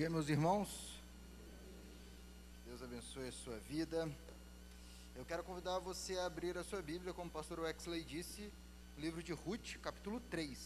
[0.00, 0.98] dia, meus irmãos.
[2.64, 4.10] Deus abençoe a sua vida.
[5.14, 8.50] Eu quero convidar você a abrir a sua Bíblia, como o pastor Wexley disse,
[8.96, 10.58] livro de Ruth, capítulo 3.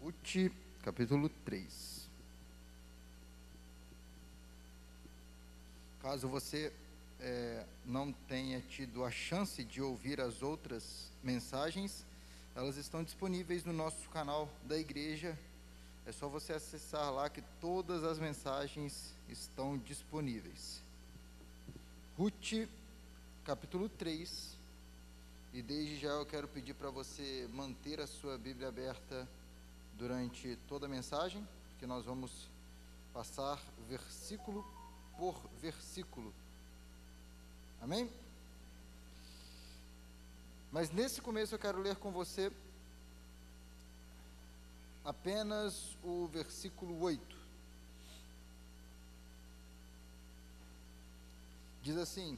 [0.00, 0.50] Ruth,
[0.82, 2.08] capítulo 3.
[6.00, 6.72] Caso você
[7.20, 12.04] é, não tenha tido a chance de ouvir as outras mensagens,
[12.54, 15.38] elas estão disponíveis no nosso canal da igreja.
[16.06, 20.80] É só você acessar lá que todas as mensagens estão disponíveis.
[22.16, 22.68] Ruth,
[23.44, 24.56] capítulo 3.
[25.52, 29.26] E desde já eu quero pedir para você manter a sua Bíblia aberta
[29.98, 32.30] durante toda a mensagem, porque nós vamos
[33.12, 33.58] passar
[33.88, 34.64] versículo
[35.16, 36.32] por versículo
[37.80, 38.10] Amém?
[40.72, 42.52] Mas nesse começo eu quero ler com você
[45.04, 47.36] apenas o versículo 8.
[51.82, 52.36] Diz assim: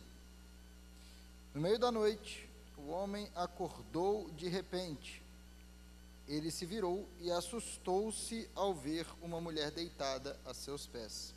[1.55, 5.23] No meio da noite, o homem acordou de repente.
[6.29, 11.33] Ele se virou e assustou-se ao ver uma mulher deitada a seus pés.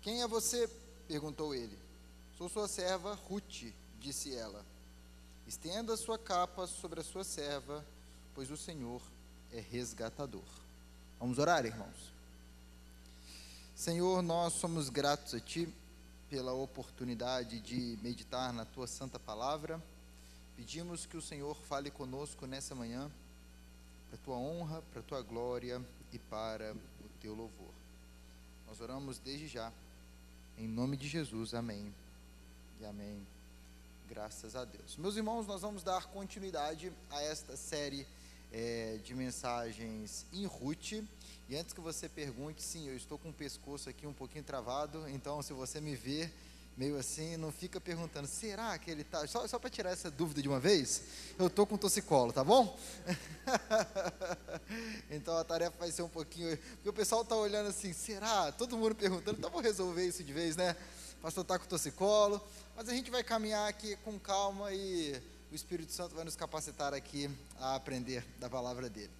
[0.00, 0.66] Quem é você?
[1.06, 1.78] perguntou ele.
[2.38, 4.64] Sou sua serva Ruth, disse ela.
[5.46, 7.84] Estenda sua capa sobre a sua serva,
[8.34, 9.02] pois o Senhor
[9.52, 10.42] é resgatador.
[11.20, 12.12] Vamos orar, irmãos.
[13.76, 15.68] Senhor, nós somos gratos a Ti
[16.30, 19.82] pela oportunidade de meditar na Tua santa palavra.
[20.56, 23.10] Pedimos que o Senhor fale conosco nessa manhã,
[24.08, 27.72] para Tua honra, para Tua glória e para o Teu louvor.
[28.66, 29.70] Nós oramos desde já,
[30.56, 31.92] em nome de Jesus, amém
[32.82, 33.24] e amém.
[34.08, 34.96] Graças a Deus.
[34.96, 38.04] Meus irmãos, nós vamos dar continuidade a esta série
[38.52, 40.94] é, de mensagens em Ruth.
[41.48, 45.08] E antes que você pergunte, sim, eu estou com o pescoço aqui um pouquinho travado,
[45.08, 46.34] então se você me ver
[46.76, 49.24] meio assim, não fica perguntando, será que ele está.
[49.28, 51.02] Só, só para tirar essa dúvida de uma vez,
[51.38, 52.76] eu estou com torcicolo, tá bom?
[55.08, 56.56] então a tarefa vai ser um pouquinho.
[56.56, 58.50] Porque o pessoal está olhando assim, será?
[58.50, 60.74] Todo mundo perguntando, então vou resolver isso de vez, né?
[61.22, 62.42] Pastor está com torcicolo.
[62.74, 65.22] Mas a gente vai caminhar aqui com calma e
[65.52, 69.12] o Espírito Santo vai nos capacitar aqui a aprender da palavra dele.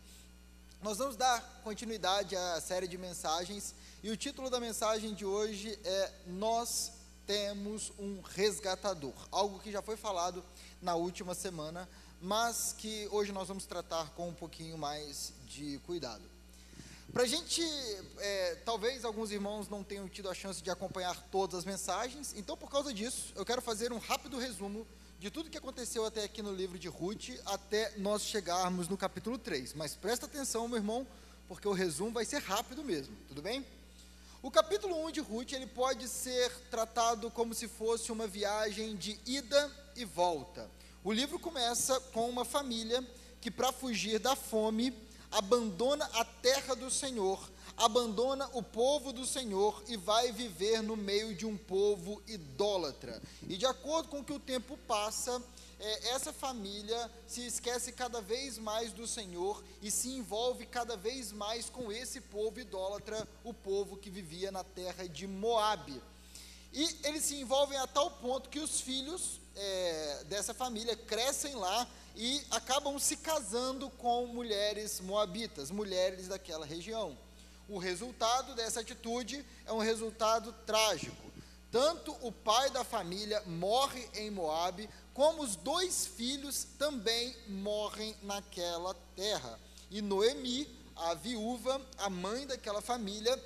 [0.82, 5.78] Nós vamos dar continuidade à série de mensagens e o título da mensagem de hoje
[5.84, 6.90] é Nós
[7.24, 10.42] temos um resgatador, algo que já foi falado
[10.80, 11.88] na última semana,
[12.20, 16.31] mas que hoje nós vamos tratar com um pouquinho mais de cuidado.
[17.12, 17.62] Para a gente,
[18.20, 22.56] é, talvez alguns irmãos não tenham tido a chance de acompanhar todas as mensagens, então
[22.56, 24.86] por causa disso, eu quero fazer um rápido resumo
[25.20, 29.36] de tudo que aconteceu até aqui no livro de Ruth, até nós chegarmos no capítulo
[29.36, 29.74] 3.
[29.74, 31.06] Mas presta atenção, meu irmão,
[31.46, 33.62] porque o resumo vai ser rápido mesmo, tudo bem?
[34.42, 39.20] O capítulo 1 de Ruth, ele pode ser tratado como se fosse uma viagem de
[39.26, 40.66] ida e volta.
[41.04, 43.06] O livro começa com uma família
[43.38, 44.94] que, para fugir da fome,
[45.32, 47.40] abandona a terra do Senhor,
[47.76, 53.20] abandona o povo do Senhor e vai viver no meio de um povo idólatra.
[53.48, 55.42] E de acordo com que o tempo passa,
[55.80, 61.32] é, essa família se esquece cada vez mais do Senhor e se envolve cada vez
[61.32, 66.00] mais com esse povo idólatra, o povo que vivia na terra de Moabe.
[66.72, 71.86] E eles se envolvem a tal ponto que os filhos é, dessa família crescem lá
[72.14, 77.16] e acabam se casando com mulheres moabitas, mulheres daquela região.
[77.68, 81.32] O resultado dessa atitude é um resultado trágico.
[81.70, 88.94] Tanto o pai da família morre em Moabe, como os dois filhos também morrem naquela
[89.16, 89.58] terra.
[89.90, 93.42] E Noemi, a viúva, a mãe daquela família,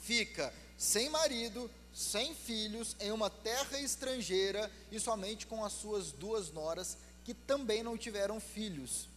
[0.00, 6.50] fica sem marido, sem filhos, em uma terra estrangeira e somente com as suas duas
[6.50, 9.08] noras que também não tiveram filhos.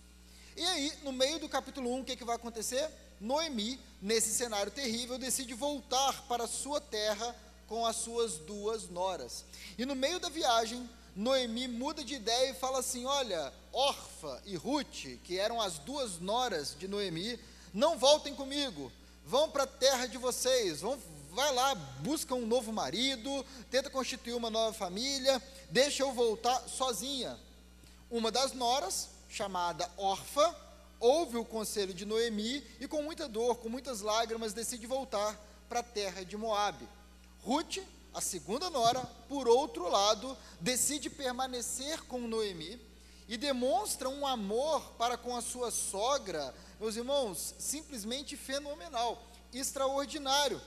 [0.56, 2.90] E aí, no meio do capítulo 1, o que, é que vai acontecer?
[3.20, 7.36] Noemi, nesse cenário terrível, decide voltar para sua terra
[7.68, 9.44] com as suas duas noras.
[9.78, 14.56] E no meio da viagem, Noemi muda de ideia e fala assim: Olha, Orfa e
[14.56, 17.40] Ruth, que eram as duas noras de Noemi,
[17.74, 18.92] não voltem comigo,
[19.26, 20.98] vão para a terra de vocês, vão,
[21.36, 27.38] vai lá, busca um novo marido, tenta constituir uma nova família, deixa eu voltar sozinha.
[28.10, 30.56] Uma das noras, chamada Orfa,
[30.98, 35.38] ouve o conselho de Noemi e, com muita dor, com muitas lágrimas, decide voltar
[35.68, 36.88] para a terra de Moabe.
[37.44, 37.80] Ruth,
[38.14, 42.80] a segunda nora, por outro lado, decide permanecer com Noemi
[43.28, 49.22] e demonstra um amor para com a sua sogra, meus irmãos, simplesmente fenomenal,
[49.54, 50.62] extraordinário.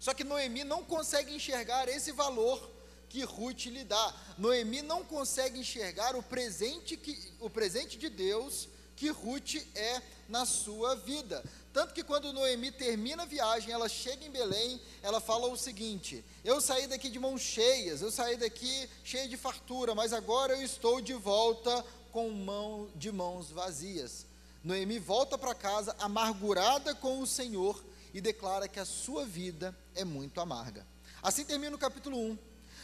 [0.00, 2.70] Só que Noemi não consegue enxergar esse valor
[3.08, 4.14] que Ruth lhe dá.
[4.36, 8.68] Noemi não consegue enxergar o presente, que, o presente de Deus
[8.98, 11.44] que Ruth é na sua vida.
[11.72, 16.24] Tanto que quando Noemi termina a viagem, ela chega em Belém, ela fala o seguinte:
[16.44, 20.62] Eu saí daqui de mãos cheias, eu saí daqui cheia de fartura, mas agora eu
[20.62, 24.26] estou de volta com mão de mãos vazias.
[24.64, 27.80] Noemi volta para casa amargurada com o Senhor
[28.12, 30.86] e declara que a sua vida é muito amarga.
[31.22, 32.38] Assim termina o capítulo 1.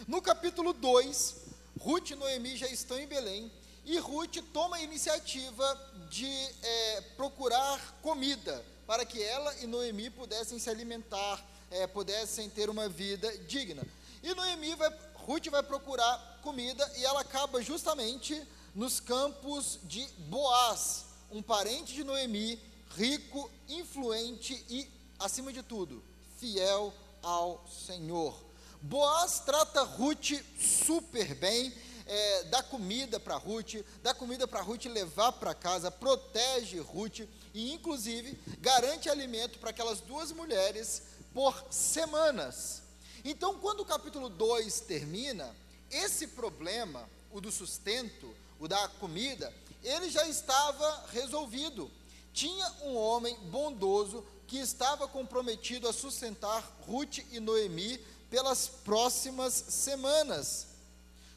[0.09, 1.37] No capítulo 2,
[1.79, 3.51] Ruth e Noemi já estão em Belém
[3.85, 10.59] e Ruth toma a iniciativa de é, procurar comida para que ela e Noemi pudessem
[10.59, 13.87] se alimentar, é, pudessem ter uma vida digna.
[14.23, 18.41] E Noemi vai, Ruth vai procurar comida e ela acaba justamente
[18.75, 22.61] nos campos de Boaz, um parente de Noemi,
[22.97, 24.89] rico, influente e,
[25.19, 26.03] acima de tudo,
[26.39, 28.35] fiel ao Senhor.
[28.81, 31.73] Boaz trata Ruth super bem,
[32.07, 37.21] é, dá comida para Ruth, dá comida para Ruth levar para casa, protege Ruth
[37.55, 41.03] e, inclusive, garante alimento para aquelas duas mulheres
[41.33, 42.83] por semanas.
[43.25, 45.55] Então, quando o capítulo 2 termina,
[45.91, 49.53] esse problema, o do sustento, o da comida,
[49.83, 51.91] ele já estava resolvido.
[52.33, 54.25] Tinha um homem bondoso
[54.55, 57.99] que estava comprometido a sustentar Ruth e Noemi
[58.31, 60.69] pelas próximas semanas.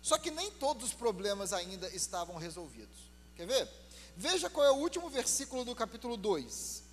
[0.03, 2.95] Só que nem todos os problemas ainda estavam resolvidos.
[3.35, 3.67] Quer ver?
[4.15, 6.83] Veja qual é o último versículo do capítulo 2.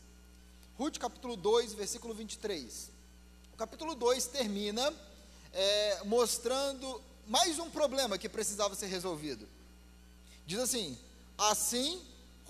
[0.78, 2.90] Ruth, capítulo 2, versículo 23.
[3.52, 4.94] O capítulo 2 termina
[5.52, 9.46] é, mostrando mais um problema que precisava ser resolvido.
[10.46, 10.98] Diz assim:
[11.36, 12.02] Assim,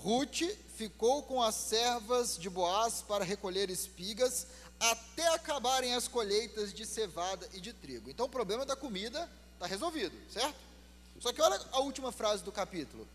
[0.05, 0.43] Ruth
[0.77, 4.45] ficou com as servas de Boaz para recolher espigas
[4.79, 8.07] até acabarem as colheitas de cevada e de trigo.
[8.07, 10.59] Então o problema da comida está resolvido, certo?
[11.19, 13.07] Só que olha a última frase do capítulo.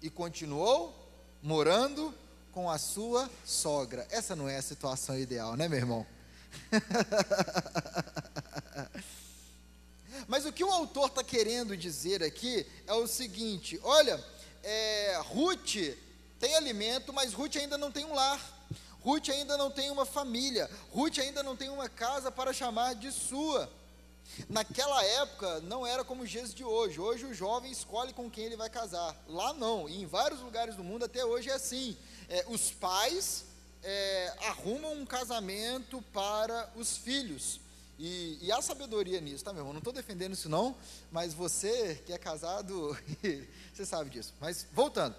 [0.00, 0.96] E continuou
[1.42, 2.14] morando
[2.52, 4.08] com a sua sogra.
[4.10, 6.06] Essa não é a situação ideal, né, meu irmão?
[10.26, 14.24] Mas o que o autor está querendo dizer aqui é o seguinte: olha,
[14.62, 15.76] é, Ruth
[16.40, 18.40] tem alimento, mas Ruth ainda não tem um lar.
[19.02, 20.70] Ruth ainda não tem uma família.
[20.90, 23.70] Ruth ainda não tem uma casa para chamar de sua.
[24.48, 26.98] Naquela época não era como os dias de hoje.
[26.98, 29.14] Hoje o jovem escolhe com quem ele vai casar.
[29.28, 29.86] Lá não.
[29.86, 31.94] E em vários lugares do mundo até hoje é assim.
[32.28, 33.44] É, os pais
[33.82, 37.60] é, arrumam um casamento para os filhos.
[37.98, 39.74] E, e há sabedoria nisso, tá, meu irmão?
[39.74, 40.74] Não estou defendendo isso, não,
[41.12, 42.96] mas você que é casado,
[43.74, 44.32] você sabe disso.
[44.40, 45.14] Mas voltando,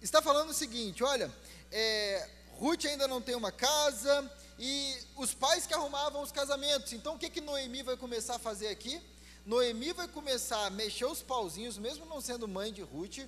[0.00, 1.30] está falando o seguinte: olha,
[1.70, 6.92] é, Ruth ainda não tem uma casa, e os pais que arrumavam os casamentos.
[6.92, 9.00] Então, o que, que Noemi vai começar a fazer aqui?
[9.46, 13.20] Noemi vai começar a mexer os pauzinhos, mesmo não sendo mãe de Ruth,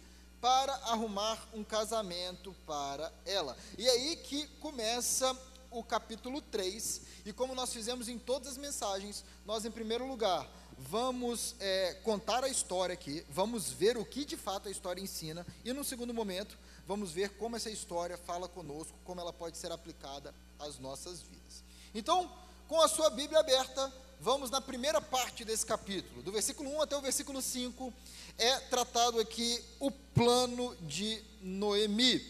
[0.43, 3.57] para arrumar um casamento para ela.
[3.79, 5.35] E aí que começa
[5.71, 10.47] o capítulo 3, e como nós fizemos em todas as mensagens, nós, em primeiro lugar,
[10.77, 15.47] vamos é, contar a história aqui, vamos ver o que de fato a história ensina,
[15.65, 19.71] e no segundo momento, vamos ver como essa história fala conosco, como ela pode ser
[19.73, 21.65] aplicada às nossas vidas.
[21.95, 22.31] Então,
[22.69, 26.97] com a sua Bíblia aberta, vamos na primeira parte desse capítulo, do versículo 1 até
[26.97, 27.93] o versículo 5,
[28.39, 32.25] é tratado aqui o plano de Noemi.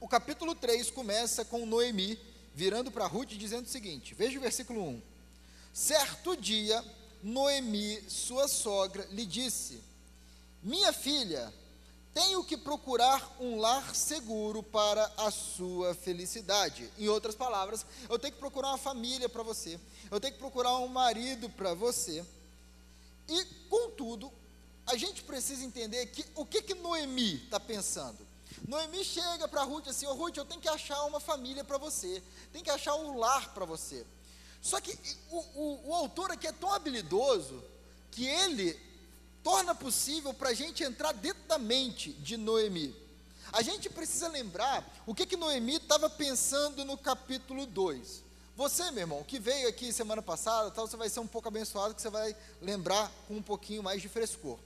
[0.00, 2.18] O capítulo 3 começa com Noemi
[2.54, 5.02] virando para Ruth dizendo o seguinte: veja o versículo 1.
[5.72, 6.84] Certo dia,
[7.22, 9.80] Noemi, sua sogra, lhe disse:
[10.62, 11.52] Minha filha,
[12.14, 16.90] tenho que procurar um lar seguro para a sua felicidade.
[16.98, 19.80] Em outras palavras, eu tenho que procurar uma família para você.
[20.10, 22.24] Eu tenho que procurar um marido para você.
[23.28, 24.30] E, contudo,
[24.86, 28.18] a gente precisa entender que o que, que Noemi está pensando.
[28.68, 32.22] Noemi chega para Ruth assim: oh, Ruth, eu tenho que achar uma família para você.
[32.52, 34.04] Tem que achar um lar para você.
[34.60, 34.96] Só que
[35.30, 37.62] o, o, o autor aqui é tão habilidoso
[38.10, 38.78] que ele
[39.42, 42.94] torna possível para a gente entrar dentro da mente de Noemi.
[43.52, 48.22] A gente precisa lembrar o que, que Noemi estava pensando no capítulo 2.
[48.56, 51.94] Você, meu irmão, que veio aqui semana passada, tal, você vai ser um pouco abençoado,
[51.94, 54.58] que você vai lembrar com um pouquinho mais de frescor.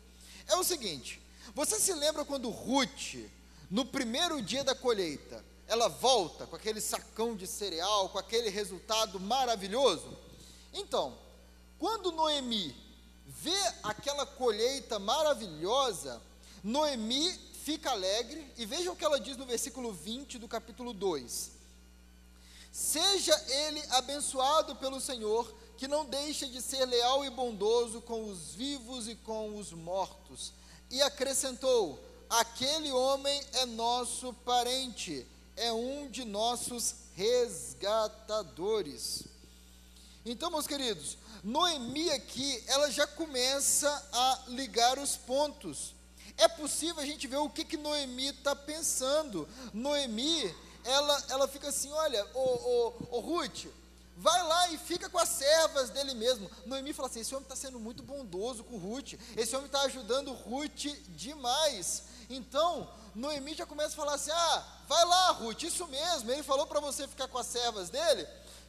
[0.47, 1.21] É o seguinte:
[1.55, 3.17] você se lembra quando Ruth,
[3.71, 9.19] no primeiro dia da colheita, ela volta com aquele sacão de cereal, com aquele resultado
[9.19, 10.17] maravilhoso?
[10.73, 11.17] Então,
[11.79, 12.75] quando Noemi
[13.27, 16.23] vê aquela colheita maravilhosa,
[16.63, 17.33] Noemi
[17.65, 21.51] fica alegre, e veja o que ela diz no versículo 20 do capítulo 2:
[22.71, 28.55] Seja ele abençoado pelo Senhor, que não deixa de ser leal e bondoso com os
[28.55, 30.53] vivos e com os mortos.
[30.91, 31.99] E acrescentou:
[32.31, 39.25] Aquele homem é nosso parente, é um de nossos resgatadores.
[40.29, 45.95] Então, meus queridos, Noemi aqui, ela já começa a ligar os pontos.
[46.37, 49.49] É possível a gente ver o que, que Noemi está pensando.
[49.73, 50.53] Noemi,
[50.83, 53.67] ela, ela fica assim: olha, ô, ô, ô Ruth,
[54.17, 56.51] vai lá e fica com as servas dele mesmo.
[56.67, 60.33] Noemi fala assim: esse homem está sendo muito bondoso com Ruth, esse homem está ajudando
[60.33, 62.03] Ruth demais.
[62.29, 66.67] Então, Noemi já começa a falar assim: ah, vai lá, Ruth, isso mesmo, ele falou
[66.67, 68.27] para você ficar com as servas dele,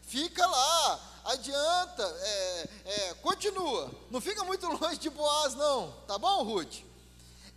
[0.08, 6.44] fica lá, adianta, é, é, continua, não fica muito longe de Boaz, não, tá bom,
[6.44, 6.80] Ruth?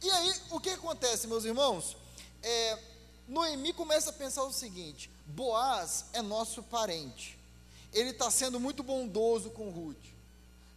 [0.02, 1.96] E aí, o que acontece, meus irmãos?
[2.42, 2.78] É,
[3.28, 7.38] Noemi começa a pensar o seguinte: Boaz é nosso parente,
[7.92, 10.10] ele está sendo muito bondoso com Ruth.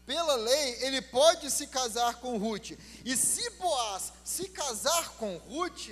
[0.05, 2.71] Pela lei, ele pode se casar com Ruth.
[3.05, 5.89] E se Boaz se casar com Ruth,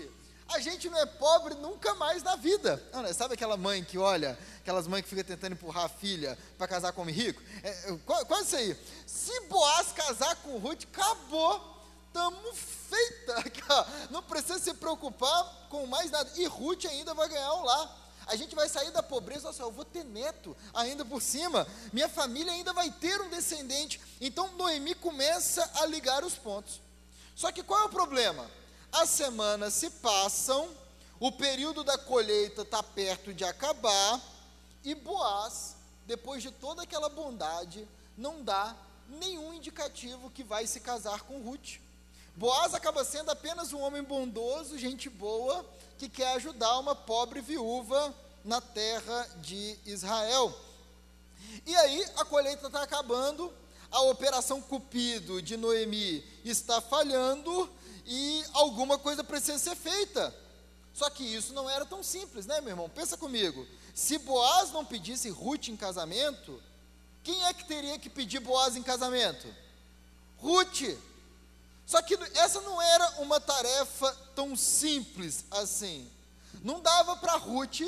[0.54, 2.82] a gente não é pobre nunca mais na vida.
[2.94, 3.14] Né?
[3.14, 6.92] Sabe aquela mãe que olha, aquelas mães que ficam tentando empurrar a filha para casar
[6.92, 7.42] com homem rico?
[7.64, 8.78] É, é, quase isso aí.
[9.06, 11.70] Se Boaz casar com Ruth, acabou.
[12.08, 12.58] Estamos
[12.90, 13.44] feita.
[14.12, 16.30] Não precisa se preocupar com mais nada.
[16.36, 17.98] E Ruth ainda vai ganhar um lar.
[18.28, 21.68] A gente vai sair da pobreza, nossa, eu vou ter neto ainda por cima.
[21.92, 24.00] Minha família ainda vai ter um descendente.
[24.20, 26.82] Então Noemi começa a ligar os pontos.
[27.36, 28.50] Só que qual é o problema?
[28.92, 30.70] As semanas se passam,
[31.20, 34.20] o período da colheita está perto de acabar,
[34.84, 38.76] e Boaz, depois de toda aquela bondade, não dá
[39.08, 41.80] nenhum indicativo que vai se casar com Ruth.
[42.36, 45.66] Boaz acaba sendo apenas um homem bondoso, gente boa,
[45.98, 50.54] que quer ajudar uma pobre viúva na terra de Israel.
[51.66, 53.54] E aí a colheita está acabando,
[53.92, 57.70] a operação Cupido de Noemi está falhando
[58.06, 60.34] e alguma coisa precisa ser feita.
[60.94, 62.90] Só que isso não era tão simples, né, meu irmão?
[62.90, 63.66] Pensa comigo.
[63.94, 66.62] Se Boaz não pedisse Ruth em casamento,
[67.24, 69.48] quem é que teria que pedir Boaz em casamento?
[70.38, 70.98] Ruth.
[71.86, 76.10] Só que essa não era uma tarefa tão simples assim.
[76.64, 77.82] Não dava para Ruth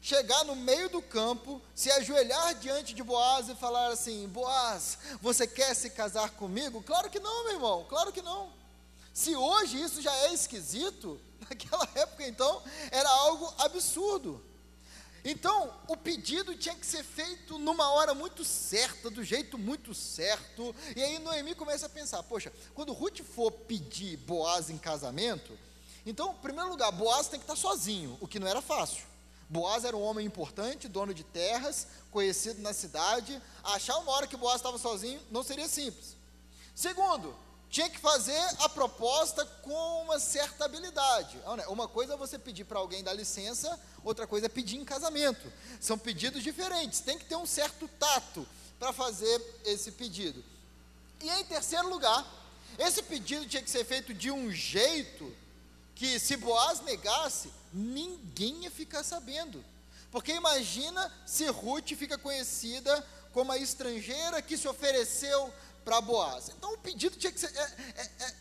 [0.00, 5.46] chegar no meio do campo, se ajoelhar diante de Boaz e falar assim: Boaz, você
[5.46, 6.82] quer se casar comigo?
[6.82, 8.57] Claro que não, meu irmão, claro que não.
[9.18, 11.20] Se hoje isso já é esquisito,
[11.50, 14.40] naquela época então era algo absurdo.
[15.24, 20.72] Então, o pedido tinha que ser feito numa hora muito certa, do jeito muito certo.
[20.94, 25.58] E aí Noemi começa a pensar: poxa, quando Ruth for pedir Boaz em casamento,
[26.06, 29.02] então, em primeiro lugar, Boaz tem que estar sozinho, o que não era fácil.
[29.48, 33.42] Boaz era um homem importante, dono de terras, conhecido na cidade.
[33.64, 36.16] Achar uma hora que Boaz estava sozinho não seria simples.
[36.72, 37.34] Segundo,
[37.70, 41.36] tinha que fazer a proposta com uma certa habilidade.
[41.56, 44.84] Né, uma coisa é você pedir para alguém dar licença, outra coisa é pedir em
[44.84, 45.52] casamento.
[45.80, 48.46] São pedidos diferentes, tem que ter um certo tato
[48.78, 50.42] para fazer esse pedido.
[51.20, 52.26] E em terceiro lugar,
[52.78, 55.34] esse pedido tinha que ser feito de um jeito
[55.94, 59.62] que, se Boaz negasse, ninguém ia ficar sabendo.
[60.10, 65.52] Porque imagina se Ruth fica conhecida como a estrangeira que se ofereceu
[65.88, 66.50] para Boaz.
[66.50, 67.50] Então o pedido tinha que ser.
[67.56, 67.62] É,
[67.96, 68.34] é, é,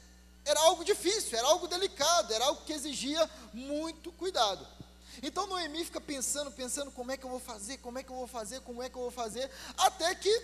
[0.43, 4.67] era algo difícil, era algo delicado, era algo que exigia muito cuidado.
[5.23, 8.17] Então Noemi fica pensando, pensando como é que eu vou fazer, como é que eu
[8.17, 10.41] vou fazer, como é que eu vou fazer, até que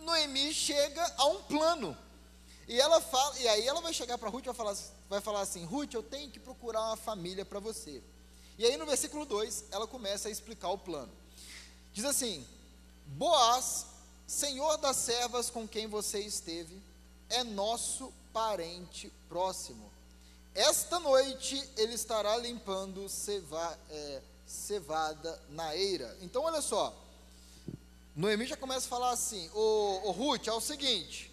[0.00, 1.96] Noemi chega a um plano.
[2.68, 4.76] E ela fala, e aí ela vai chegar para Ruth e vai falar,
[5.08, 8.02] vai falar assim: Ruth, eu tenho que procurar uma família para você.
[8.58, 11.12] E aí no versículo 2, ela começa a explicar o plano.
[11.94, 12.46] Diz assim:
[13.06, 13.93] Boaz
[14.26, 16.80] Senhor das servas com quem você esteve,
[17.28, 19.92] é nosso parente próximo.
[20.54, 26.16] Esta noite ele estará limpando ceva, é, cevada na eira.
[26.22, 26.94] Então, olha só.
[28.14, 31.32] Noemi já começa a falar assim: Ô, ô Ruth, é o seguinte.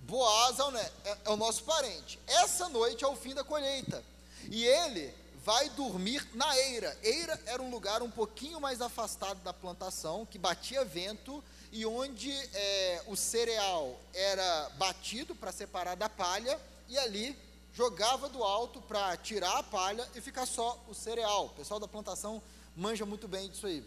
[0.00, 2.18] Boaz é, é, é o nosso parente.
[2.26, 4.02] Essa noite é o fim da colheita.
[4.50, 5.12] E ele
[5.44, 6.96] vai dormir na eira.
[7.02, 11.42] Eira era um lugar um pouquinho mais afastado da plantação, que batia vento
[11.76, 17.38] e onde é, o cereal era batido para separar da palha, e ali
[17.74, 21.46] jogava do alto para tirar a palha e ficar só o cereal.
[21.46, 22.42] O pessoal da plantação
[22.74, 23.84] manja muito bem disso aí.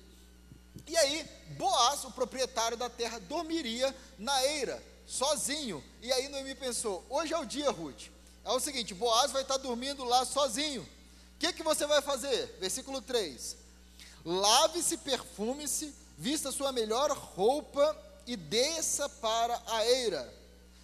[0.88, 1.28] E aí,
[1.58, 5.84] Boaz, o proprietário da terra, dormiria na eira, sozinho.
[6.00, 8.10] E aí Noemi pensou: hoje é o dia, Ruth.
[8.46, 10.84] é o seguinte: Boaz vai estar dormindo lá sozinho.
[10.84, 12.56] O que, que você vai fazer?
[12.60, 13.58] Versículo 3:
[14.24, 17.98] Lave-se, perfume-se, vista sua melhor roupa
[18.28, 20.32] e desça para a eira.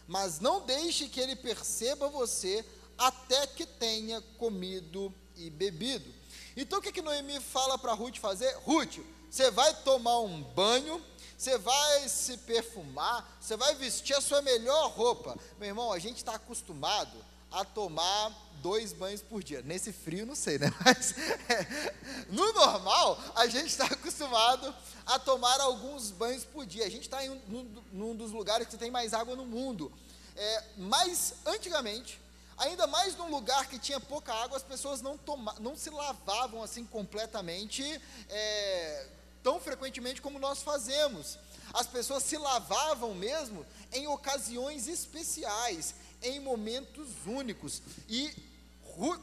[0.08, 2.65] Mas não deixe que ele perceba você
[2.98, 6.10] até que tenha comido e bebido.
[6.56, 8.50] Então o que, que Noemi fala para Ruth fazer?
[8.60, 9.00] Ruth,
[9.30, 11.04] você vai tomar um banho,
[11.38, 15.38] você vai se perfumar, você vai vestir a sua melhor roupa.
[15.60, 17.18] Meu irmão, a gente está acostumado
[17.51, 18.32] a tomar
[18.65, 19.62] dois banhos por dia.
[19.62, 20.74] Nesse frio, não sei, né?
[20.84, 21.15] Mas
[21.48, 21.93] é,
[22.29, 24.74] no normal, a gente está acostumado
[25.05, 26.84] a tomar alguns banhos por dia.
[26.84, 29.93] A gente está em um, num dos lugares que tem mais água no mundo.
[30.36, 32.19] É, mas, antigamente,
[32.57, 36.63] ainda mais num lugar que tinha pouca água, as pessoas não, toma, não se lavavam
[36.63, 37.84] assim completamente
[38.27, 39.07] é,
[39.43, 41.38] tão frequentemente como nós fazemos.
[41.72, 47.84] As pessoas se lavavam mesmo em ocasiões especiais, em momentos únicos.
[48.10, 48.55] E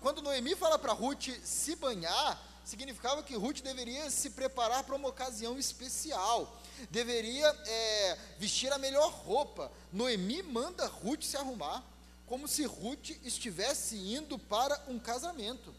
[0.00, 5.09] quando Noemi fala para Ruth se banhar, significava que Ruth deveria se preparar para uma
[5.09, 6.61] ocasião especial,
[6.91, 9.73] deveria é, vestir a melhor roupa.
[9.93, 11.83] Noemi manda Ruth se arrumar,
[12.26, 15.75] como se Ruth estivesse indo para um casamento.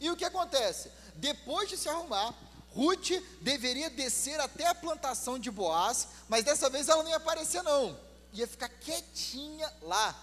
[0.00, 0.90] E o que acontece?
[1.16, 2.34] Depois de se arrumar,
[2.70, 7.62] Ruth deveria descer até a plantação de Boaz, mas dessa vez ela não ia aparecer,
[7.62, 7.98] não,
[8.32, 10.14] ia ficar quietinha lá.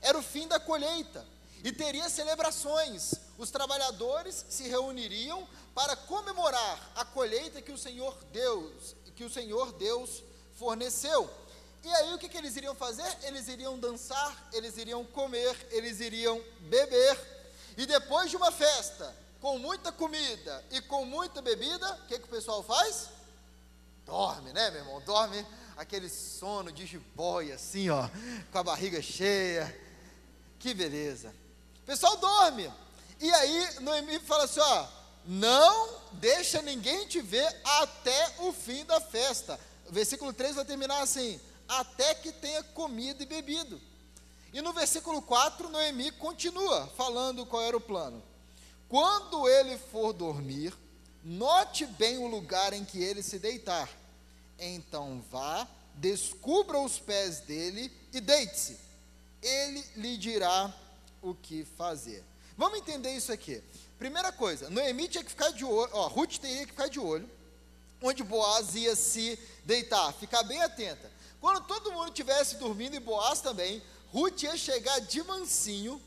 [0.00, 1.26] Era o fim da colheita
[1.62, 3.14] e teria celebrações.
[3.38, 9.72] Os trabalhadores se reuniriam para comemorar a colheita que o Senhor Deus, que o Senhor
[9.72, 10.22] Deus
[10.54, 11.30] forneceu.
[11.82, 13.10] E aí o que, que eles iriam fazer?
[13.22, 17.18] Eles iriam dançar, eles iriam comer, eles iriam beber.
[17.76, 22.26] E depois de uma festa, com muita comida e com muita bebida, o que, que
[22.26, 23.08] o pessoal faz?
[24.04, 25.00] Dorme, né, meu irmão?
[25.00, 28.08] Dorme aquele sono de jiboia, assim, ó,
[28.52, 29.74] com a barriga cheia.
[30.58, 31.34] Que beleza.
[31.82, 32.70] O pessoal dorme.
[33.18, 34.86] E aí Noemi fala assim: ó,
[35.26, 39.58] não deixa ninguém te ver até o fim da festa.
[39.88, 43.80] O versículo 3 vai terminar assim: até que tenha comido e bebido.
[44.52, 48.20] E no versículo 4, Noemi continua falando qual era o plano.
[48.88, 50.76] Quando ele for dormir,
[51.22, 53.88] note bem o lugar em que ele se deitar.
[54.58, 58.76] Então vá, descubra os pés dele e deite-se.
[59.40, 60.74] Ele lhe dirá
[61.22, 62.24] o que fazer.
[62.56, 63.62] Vamos entender isso aqui.
[63.98, 67.28] Primeira coisa, Noemi tinha que ficar de olho, ó, Ruth teria que ficar de olho,
[68.02, 71.10] onde Boaz ia se deitar, ficar bem atenta.
[71.40, 76.00] Quando todo mundo estivesse dormindo e Boaz também, Ruth ia chegar de mansinho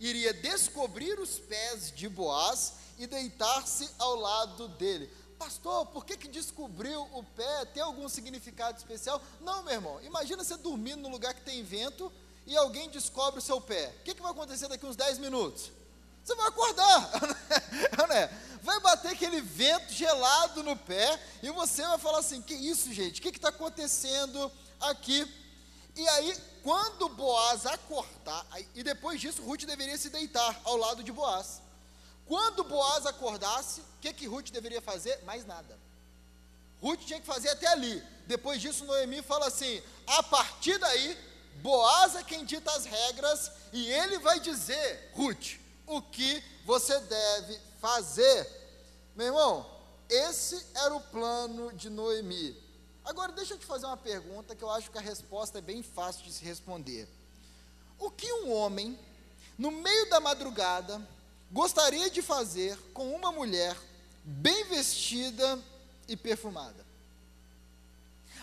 [0.00, 5.08] iria descobrir os pés de Boaz e deitar-se ao lado dele.
[5.38, 7.64] Pastor, por que, que descobriu o pé?
[7.66, 9.22] Tem algum significado especial?
[9.40, 10.00] Não, meu irmão.
[10.02, 12.12] Imagina você dormindo num lugar que tem vento
[12.50, 13.94] e alguém descobre o seu pé.
[14.00, 15.70] O que, que vai acontecer daqui uns 10 minutos?
[16.24, 17.10] Você vai acordar,
[18.10, 18.28] né?
[18.60, 23.20] vai bater aquele vento gelado no pé e você vai falar assim: que isso, gente?
[23.20, 25.32] O que está acontecendo aqui?
[25.94, 31.12] E aí, quando Boaz acordar, e depois disso, Ruth deveria se deitar ao lado de
[31.12, 31.62] Boaz.
[32.26, 35.22] Quando Boaz acordasse, o que, que Ruth deveria fazer?
[35.22, 35.78] Mais nada.
[36.82, 38.02] Ruth tinha que fazer até ali.
[38.26, 41.29] Depois disso, Noemi fala assim: a partir daí,
[41.62, 47.58] Boaz é quem dita as regras e ele vai dizer, Ruth, o que você deve
[47.80, 48.46] fazer.
[49.14, 49.66] Meu irmão,
[50.08, 52.56] esse era o plano de Noemi.
[53.04, 55.82] Agora, deixa eu te fazer uma pergunta que eu acho que a resposta é bem
[55.82, 57.08] fácil de se responder.
[57.98, 58.98] O que um homem,
[59.58, 61.00] no meio da madrugada,
[61.50, 63.76] gostaria de fazer com uma mulher
[64.24, 65.58] bem vestida
[66.08, 66.89] e perfumada?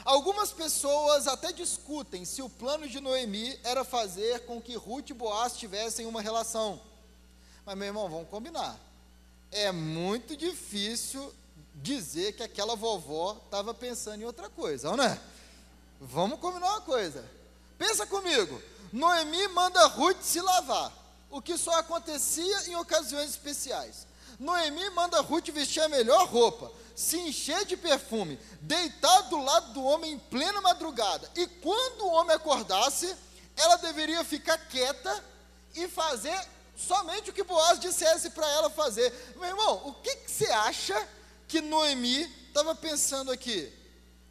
[0.08, 5.14] Algumas pessoas até discutem se o plano de Noemi era fazer com que Ruth e
[5.14, 6.80] Boaz tivessem uma relação.
[7.66, 8.80] Mas, meu irmão, vamos combinar.
[9.52, 11.34] É muito difícil
[11.76, 15.20] dizer que aquela vovó estava pensando em outra coisa, não é?
[16.00, 17.30] Vamos combinar uma coisa.
[17.78, 18.62] Pensa comigo.
[18.94, 20.90] Noemi manda Ruth se lavar,
[21.30, 24.08] o que só acontecia em ocasiões especiais.
[24.40, 29.84] Noemi manda Ruth vestir a melhor roupa, se encher de perfume, deitar do lado do
[29.84, 31.30] homem em plena madrugada.
[31.36, 33.16] E quando o homem acordasse,
[33.56, 35.24] ela deveria ficar quieta
[35.76, 36.36] e fazer
[36.76, 39.14] somente o que Boaz dissesse para ela fazer.
[39.36, 41.08] Meu irmão, o que, que você acha
[41.48, 43.72] que Noemi estava pensando aqui?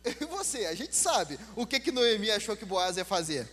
[0.02, 3.48] Eu e você, a gente sabe o que, que Noemi achou que Boaz ia fazer.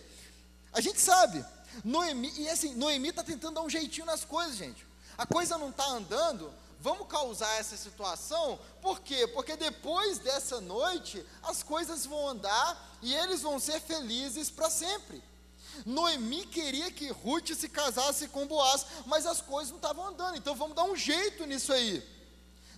[0.72, 1.44] A gente sabe.
[1.84, 4.84] Noemi, e assim, Noemi está tentando dar um jeitinho nas coisas, gente.
[5.16, 6.52] A coisa não está andando,
[6.84, 9.26] vamos causar essa situação, por quê?
[9.28, 15.24] Porque depois dessa noite, as coisas vão andar e eles vão ser felizes para sempre.
[15.86, 20.54] Noemi queria que Ruth se casasse com Boaz, mas as coisas não estavam andando, então
[20.54, 22.06] vamos dar um jeito nisso aí.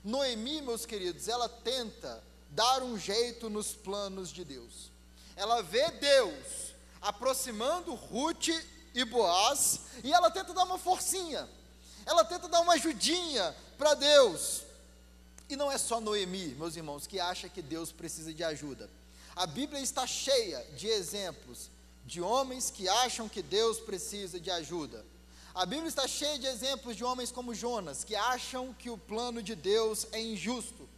[0.04, 4.88] Noemi, meus queridos, ela tenta dar um jeito nos planos de Deus.
[5.34, 8.50] Ela vê Deus aproximando Ruth
[8.94, 11.48] e Boaz, e ela tenta dar uma forcinha,
[12.06, 14.62] ela tenta dar uma ajudinha para Deus.
[15.48, 18.90] E não é só Noemi, meus irmãos, que acha que Deus precisa de ajuda.
[19.34, 21.70] A Bíblia está cheia de exemplos
[22.04, 25.04] de homens que acham que Deus precisa de ajuda.
[25.54, 29.42] A Bíblia está cheia de exemplos de homens como Jonas, que acham que o plano
[29.42, 30.88] de Deus é injusto.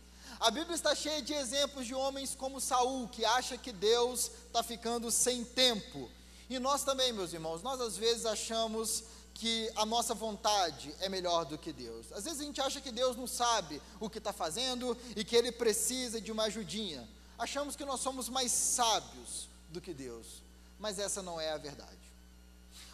[0.41, 4.63] A Bíblia está cheia de exemplos de homens como Saul, que acha que Deus está
[4.63, 6.11] ficando sem tempo.
[6.49, 9.05] E nós também, meus irmãos, nós às vezes achamos
[9.39, 12.13] que a nossa vontade é melhor do que Deus.
[12.13, 15.37] Às vezes a gente acha que Deus não sabe o que está fazendo e que
[15.37, 17.09] Ele precisa de uma ajudinha.
[17.39, 20.49] Achamos que nós somos mais sábios do que Deus
[20.79, 21.97] mas essa não é a verdade.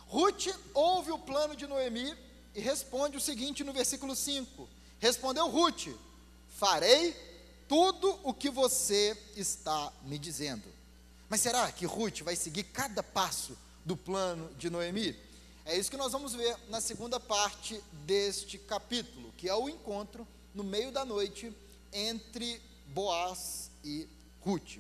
[0.06, 2.16] Ruth ouve o plano de Noemi
[2.54, 5.88] e responde o seguinte no versículo 5: Respondeu Ruth:
[6.48, 7.14] Farei
[7.68, 10.64] tudo o que você está me dizendo.
[11.28, 15.16] Mas será que Ruth vai seguir cada passo do plano de Noemi?
[15.66, 20.28] É isso que nós vamos ver na segunda parte deste capítulo, que é o encontro
[20.54, 21.50] no meio da noite
[21.90, 24.06] entre Boaz e
[24.42, 24.76] Ruth.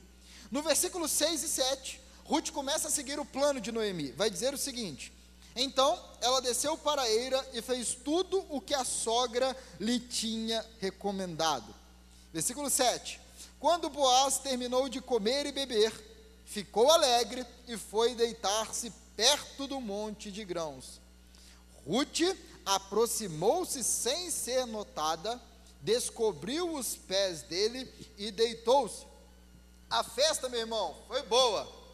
[0.50, 4.12] No versículo 6 e 7, Ruth começa a seguir o plano de Noemi.
[4.12, 5.10] Vai dizer o seguinte:
[5.56, 10.64] Então ela desceu para a eira e fez tudo o que a sogra lhe tinha
[10.80, 11.74] recomendado.
[12.30, 13.20] Versículo 7.
[13.58, 15.92] Quando Boaz terminou de comer e beber,
[16.44, 21.00] ficou alegre e foi deitar-se perto do monte de grãos.
[21.86, 22.20] Ruth
[22.64, 25.40] aproximou-se sem ser notada,
[25.80, 29.06] descobriu os pés dele e deitou-se.
[29.90, 31.84] A festa, meu irmão, foi boa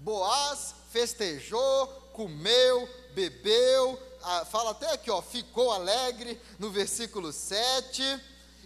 [0.00, 8.02] Boaz festejou, comeu, bebeu, ah, fala até aqui, ó, ficou alegre no versículo 7.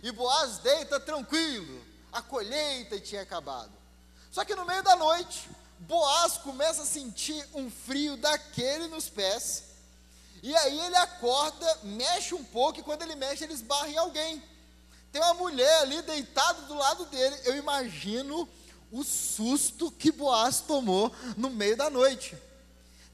[0.03, 3.73] E Boaz deita tranquilo, a colheita tinha acabado.
[4.31, 5.49] Só que no meio da noite,
[5.87, 9.65] Boaz começa a sentir um frio daquele nos pés.
[10.43, 14.43] E aí ele acorda, mexe um pouco, e quando ele mexe, ele esbarra em alguém.
[15.13, 17.37] Tem uma mulher ali deitada do lado dele.
[17.45, 18.49] Eu imagino
[18.91, 22.37] o susto que Boaz tomou no meio da noite.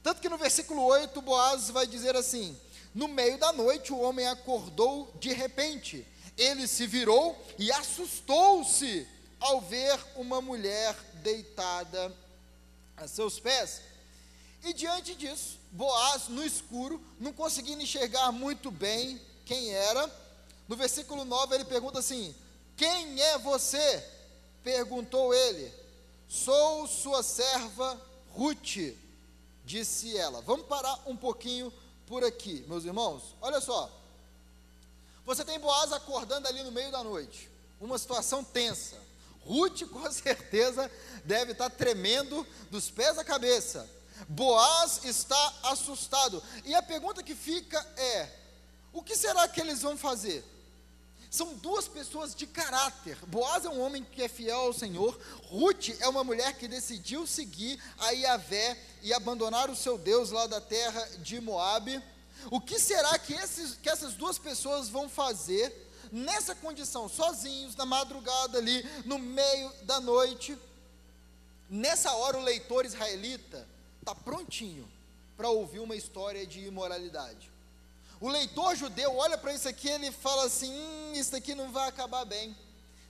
[0.01, 2.57] Tanto que no versículo 8, Boaz vai dizer assim:
[2.95, 6.07] No meio da noite o homem acordou de repente.
[6.37, 9.07] Ele se virou e assustou-se
[9.39, 12.11] ao ver uma mulher deitada
[13.01, 13.81] a seus pés.
[14.63, 20.09] E diante disso, Boaz, no escuro, não conseguindo enxergar muito bem quem era.
[20.67, 22.35] No versículo 9 ele pergunta assim:
[22.77, 24.05] Quem é você?
[24.63, 25.73] Perguntou ele.
[26.27, 28.95] Sou sua serva Ruth,
[29.65, 30.41] disse ela.
[30.41, 31.73] Vamos parar um pouquinho
[32.05, 33.35] por aqui, meus irmãos.
[33.41, 33.89] Olha só.
[35.25, 37.49] Você tem Boaz acordando ali no meio da noite.
[37.79, 38.97] Uma situação tensa.
[39.45, 40.89] Ruth, com certeza,
[41.25, 43.89] deve estar tremendo dos pés à cabeça.
[44.27, 46.41] Boaz está assustado.
[46.65, 48.29] E a pergunta que fica é:
[48.93, 50.43] o que será que eles vão fazer?
[51.29, 53.17] São duas pessoas de caráter.
[53.25, 55.17] Boaz é um homem que é fiel ao Senhor.
[55.45, 60.45] Ruth é uma mulher que decidiu seguir a Yahvé e abandonar o seu Deus lá
[60.45, 62.03] da terra de Moabe.
[62.49, 67.85] O que será que, esses, que essas duas pessoas vão fazer nessa condição, sozinhos, na
[67.85, 70.57] madrugada ali, no meio da noite?
[71.69, 73.67] Nessa hora, o leitor israelita
[73.99, 74.87] está prontinho
[75.37, 77.49] para ouvir uma história de imoralidade.
[78.19, 81.89] O leitor judeu olha para isso aqui ele fala assim: hum, isso aqui não vai
[81.89, 82.55] acabar bem.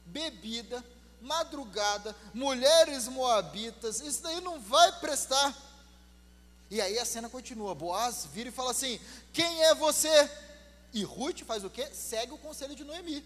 [0.05, 0.83] Bebida,
[1.21, 5.53] madrugada, mulheres moabitas, isso daí não vai prestar.
[6.69, 7.75] E aí a cena continua.
[7.75, 8.99] Boaz vira e fala assim:
[9.33, 10.31] Quem é você?
[10.93, 11.87] E Ruth faz o quê?
[11.93, 13.23] Segue o conselho de Noemi.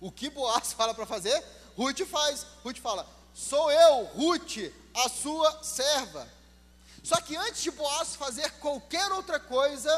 [0.00, 1.42] O que Boaz fala para fazer?
[1.76, 2.46] Ruth faz.
[2.64, 6.28] Ruth fala: Sou eu, Ruth, a sua serva.
[7.02, 9.90] Só que antes de Boaz fazer qualquer outra coisa,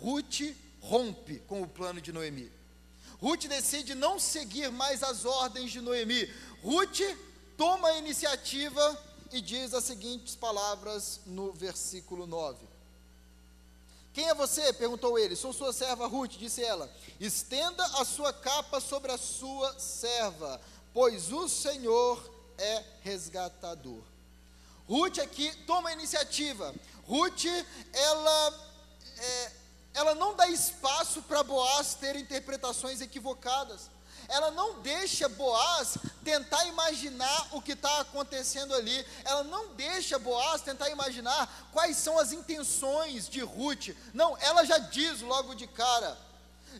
[0.00, 2.50] Ruth rompe com o plano de Noemi.
[3.20, 6.30] Ruth decide não seguir mais as ordens de Noemi.
[6.62, 7.00] Ruth
[7.56, 12.73] toma a iniciativa e diz as seguintes palavras no versículo 9.
[14.14, 14.72] Quem é você?
[14.72, 15.34] perguntou ele.
[15.34, 16.88] Sou sua serva Ruth, disse ela.
[17.18, 20.60] Estenda a sua capa sobre a sua serva,
[20.94, 24.00] pois o Senhor é resgatador.
[24.88, 26.72] Ruth aqui toma a iniciativa.
[27.06, 27.44] Ruth,
[27.92, 28.74] ela
[29.18, 29.52] é,
[29.94, 33.90] ela não dá espaço para Boaz ter interpretações equivocadas.
[34.28, 39.04] Ela não deixa Boaz tentar imaginar o que está acontecendo ali.
[39.24, 43.88] Ela não deixa Boaz tentar imaginar quais são as intenções de Ruth.
[44.12, 46.16] Não, ela já diz logo de cara.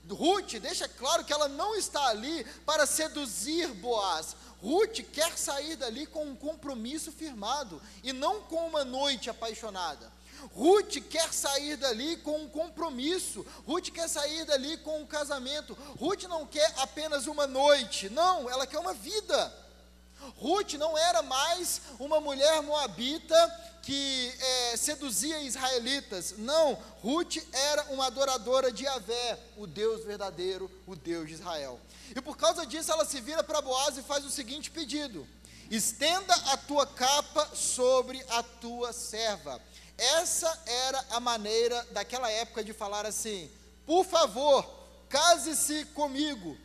[0.08, 4.36] Ruth deixa claro que ela não está ali para seduzir Boaz.
[4.62, 10.13] Ruth quer sair dali com um compromisso firmado e não com uma noite apaixonada.
[10.52, 15.74] Ruth quer sair dali com um compromisso, Ruth quer sair dali com um casamento.
[15.98, 19.64] Ruth não quer apenas uma noite, não, ela quer uma vida.
[20.36, 23.34] Ruth não era mais uma mulher moabita
[23.82, 30.96] que é, seduzia israelitas, não, Ruth era uma adoradora de Yahvé, o Deus verdadeiro, o
[30.96, 31.78] Deus de Israel.
[32.16, 35.26] E por causa disso ela se vira para Boaz e faz o seguinte pedido:
[35.70, 39.60] estenda a tua capa sobre a tua serva
[39.96, 43.50] essa era a maneira daquela época de falar assim:
[43.86, 44.64] por favor,
[45.08, 46.56] case-se comigo.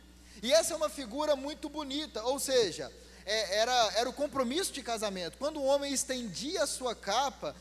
[0.42, 2.90] E essa é uma figura muito bonita, ou seja,
[3.26, 5.36] é, era, era o compromisso de casamento.
[5.38, 7.54] Quando o homem estendia a sua capa,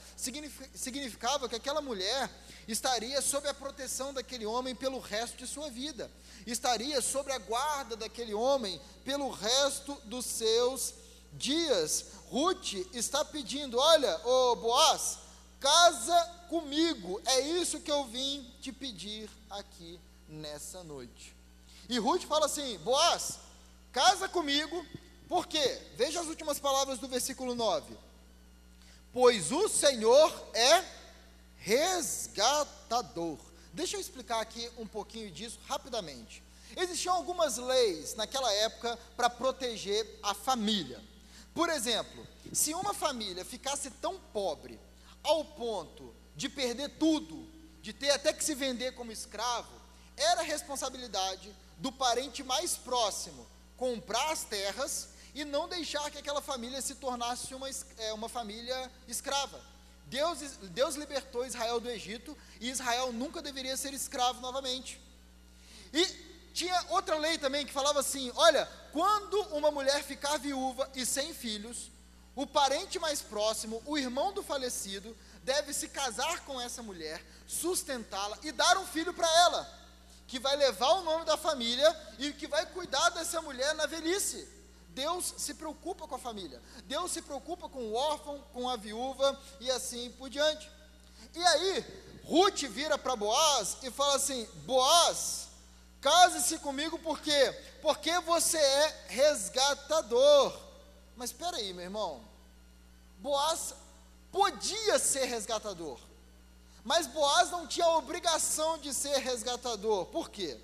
[0.73, 2.29] significava que aquela mulher
[2.67, 6.10] estaria sob a proteção daquele homem pelo resto de sua vida,
[6.47, 10.93] estaria sob a guarda daquele homem pelo resto dos seus
[11.34, 12.05] dias.
[12.29, 15.19] Ruth está pedindo: olha, ô Boaz,
[15.60, 21.36] Casa comigo, é isso que eu vim te pedir aqui nessa noite.
[21.89, 23.39] E Ruth fala assim: Boaz,
[23.91, 24.86] casa comigo,
[25.28, 25.82] por quê?
[25.95, 27.98] Veja as últimas palavras do versículo 9:
[29.12, 30.86] Pois o Senhor é
[31.58, 33.38] resgatador.
[33.74, 36.41] Deixa eu explicar aqui um pouquinho disso rapidamente.
[36.78, 41.02] Existiam algumas leis naquela época para proteger a família.
[41.54, 44.80] Por exemplo, se uma família ficasse tão pobre
[45.23, 47.47] ao ponto de perder tudo,
[47.82, 49.79] de ter até que se vender como escravo,
[50.15, 56.82] era responsabilidade do parente mais próximo comprar as terras e não deixar que aquela família
[56.82, 59.62] se tornasse uma, é, uma família escrava.
[60.08, 60.39] Deus,
[60.71, 64.99] Deus libertou Israel do Egito e Israel nunca deveria ser escravo novamente.
[65.93, 66.05] E
[66.53, 71.34] tinha outra lei também que falava assim: olha, quando uma mulher ficar viúva e sem
[71.34, 71.91] filhos,
[72.39, 78.38] o parente mais próximo, o irmão do falecido, deve se casar com essa mulher, sustentá-la
[78.41, 79.69] e dar um filho para ela,
[80.25, 84.47] que vai levar o nome da família e que vai cuidar dessa mulher na velhice.
[84.91, 89.38] Deus se preocupa com a família, Deus se preocupa com o órfão, com a viúva
[89.60, 90.71] e assim por diante.
[91.36, 91.86] E aí,
[92.23, 95.49] Ruth vira para Boaz e fala assim: Boaz,
[95.99, 97.52] case-se comigo por quê?
[97.82, 100.58] Porque você é resgatador.
[101.17, 102.29] Mas espera aí, meu irmão.
[103.19, 103.73] Boaz
[104.32, 105.99] podia ser resgatador,
[106.84, 110.05] mas Boaz não tinha a obrigação de ser resgatador.
[110.05, 110.58] Por quê?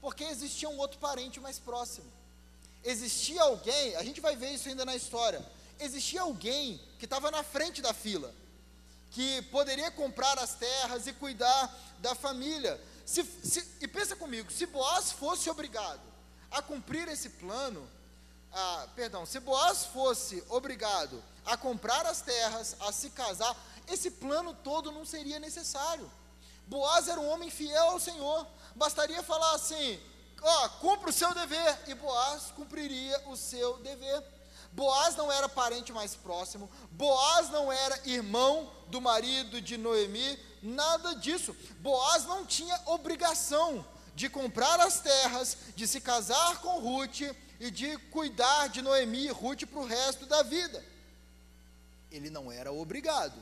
[0.00, 2.10] Porque existia um outro parente mais próximo.
[2.84, 5.44] Existia alguém, a gente vai ver isso ainda na história.
[5.80, 8.32] Existia alguém que estava na frente da fila,
[9.10, 12.78] que poderia comprar as terras e cuidar da família.
[13.06, 16.02] Se, se, e pensa comigo, se Boaz fosse obrigado
[16.50, 17.88] a cumprir esse plano,
[18.54, 23.56] ah, perdão, se Boaz fosse obrigado a comprar as terras, a se casar,
[23.88, 26.10] esse plano todo não seria necessário.
[26.66, 30.00] Boaz era um homem fiel ao Senhor, bastaria falar assim:
[30.40, 34.22] ó, cumpra o seu dever, e Boaz cumpriria o seu dever.
[34.72, 41.14] Boaz não era parente mais próximo, Boaz não era irmão do marido de Noemi, nada
[41.14, 41.54] disso.
[41.80, 47.20] Boaz não tinha obrigação de comprar as terras, de se casar com Ruth
[47.60, 50.82] e de cuidar de Noemi e Ruth para o resto da vida
[52.16, 53.34] ele não era obrigado.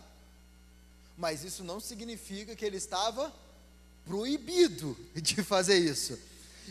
[1.16, 3.32] Mas isso não significa que ele estava
[4.06, 6.18] proibido de fazer isso.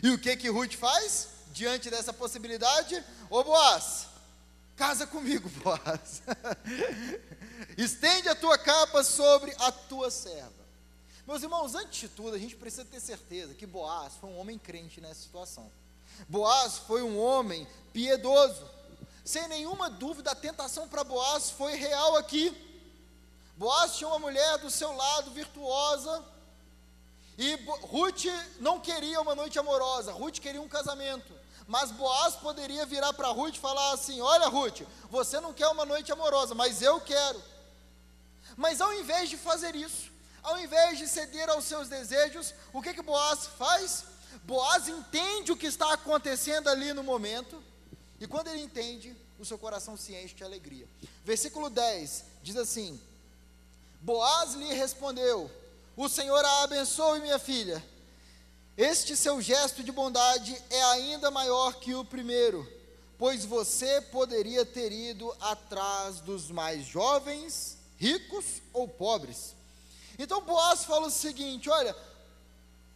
[0.01, 3.03] E o que que Ruth faz diante dessa possibilidade?
[3.29, 4.07] Ô Boaz,
[4.75, 6.23] casa comigo, Boaz.
[7.77, 10.61] Estende a tua capa sobre a tua serva.
[11.27, 14.57] Meus irmãos, antes de tudo, a gente precisa ter certeza que Boaz foi um homem
[14.57, 15.71] crente nessa situação.
[16.27, 18.69] Boaz foi um homem piedoso.
[19.23, 22.55] Sem nenhuma dúvida, a tentação para Boaz foi real aqui.
[23.57, 26.23] Boaz tinha uma mulher do seu lado, virtuosa,
[27.37, 28.25] e Ruth
[28.59, 31.33] não queria uma noite amorosa, Ruth queria um casamento.
[31.67, 35.85] Mas Boaz poderia virar para Ruth e falar assim: Olha, Ruth, você não quer uma
[35.85, 37.41] noite amorosa, mas eu quero.
[38.57, 40.11] Mas ao invés de fazer isso,
[40.43, 44.05] ao invés de ceder aos seus desejos, o que que Boaz faz?
[44.43, 47.61] Boaz entende o que está acontecendo ali no momento,
[48.19, 50.87] e quando ele entende, o seu coração se enche de alegria.
[51.25, 52.99] Versículo 10 diz assim:
[54.01, 55.49] Boaz lhe respondeu:
[55.95, 57.83] o Senhor a abençoe, minha filha.
[58.77, 62.67] Este seu gesto de bondade é ainda maior que o primeiro,
[63.17, 69.53] pois você poderia ter ido atrás dos mais jovens, ricos ou pobres.
[70.17, 71.95] Então Boaz fala o seguinte: olha,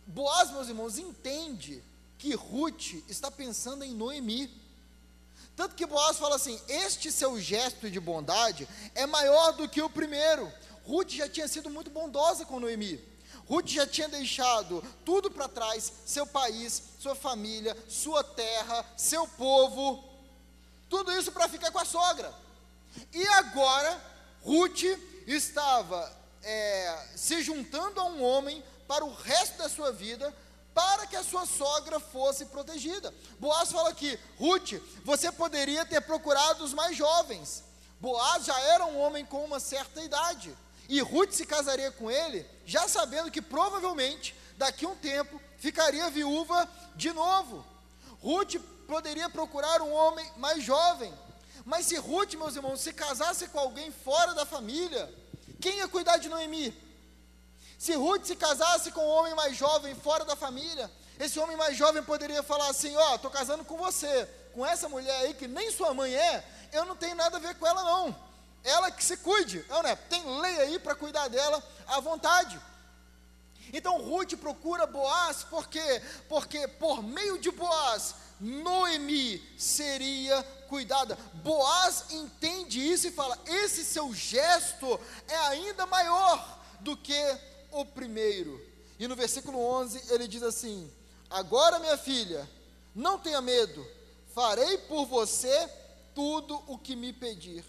[0.07, 1.83] Boaz, meus irmãos, entende
[2.17, 4.49] que Ruth está pensando em Noemi.
[5.55, 9.89] Tanto que Boaz fala assim: Este seu gesto de bondade é maior do que o
[9.89, 10.51] primeiro.
[10.85, 13.03] Ruth já tinha sido muito bondosa com Noemi.
[13.47, 20.03] Ruth já tinha deixado tudo para trás: seu país, sua família, sua terra, seu povo,
[20.89, 22.33] tudo isso para ficar com a sogra.
[23.11, 24.01] E agora,
[24.43, 24.83] Ruth
[25.25, 30.33] estava é, se juntando a um homem para o resto da sua vida,
[30.73, 33.13] para que a sua sogra fosse protegida.
[33.39, 37.63] Boaz fala aqui: Ruth, você poderia ter procurado os mais jovens.
[37.99, 40.55] Boaz já era um homem com uma certa idade.
[40.87, 46.09] E Ruth se casaria com ele, já sabendo que provavelmente, daqui a um tempo, ficaria
[46.09, 47.65] viúva de novo.
[48.21, 48.55] Ruth
[48.87, 51.11] poderia procurar um homem mais jovem.
[51.65, 55.11] Mas se Ruth, meus irmãos, se casasse com alguém fora da família,
[55.59, 56.71] quem ia cuidar de Noemi?
[57.77, 61.77] Se Ruth se casasse com um homem mais jovem fora da família, esse homem mais
[61.77, 65.47] jovem poderia falar assim: Ó, oh, estou casando com você, com essa mulher aí que
[65.47, 68.15] nem sua mãe é, eu não tenho nada a ver com ela, não.
[68.63, 69.95] Ela que se cuide, não, né?
[69.95, 72.59] Tem lei aí para cuidar dela à vontade.
[73.71, 76.01] Então Ruth procura Boaz, por quê?
[76.27, 81.17] Porque por meio de Boaz, Noemi seria cuidada.
[81.35, 87.37] Boaz entende isso e fala: esse seu gesto é ainda maior do que
[87.79, 88.61] o primeiro.
[88.99, 90.91] E no versículo 11 ele diz assim:
[91.29, 92.49] Agora, minha filha,
[92.93, 93.85] não tenha medo,
[94.33, 95.69] farei por você
[96.13, 97.63] tudo o que me pedir.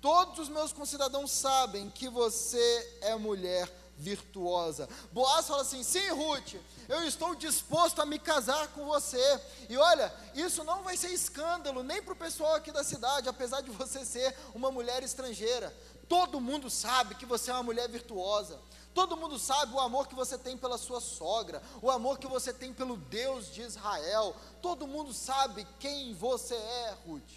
[0.00, 4.88] Todos os meus concidadãos sabem que você é mulher virtuosa.
[5.12, 6.54] Boaz fala assim: sim, Ruth,
[6.88, 9.40] eu estou disposto a me casar com você.
[9.68, 13.60] E olha, isso não vai ser escândalo nem para o pessoal aqui da cidade, apesar
[13.60, 15.74] de você ser uma mulher estrangeira.
[16.08, 18.60] Todo mundo sabe que você é uma mulher virtuosa.
[18.94, 22.50] Todo mundo sabe o amor que você tem pela sua sogra, o amor que você
[22.50, 24.34] tem pelo Deus de Israel.
[24.62, 27.30] Todo mundo sabe quem você é, Ruth.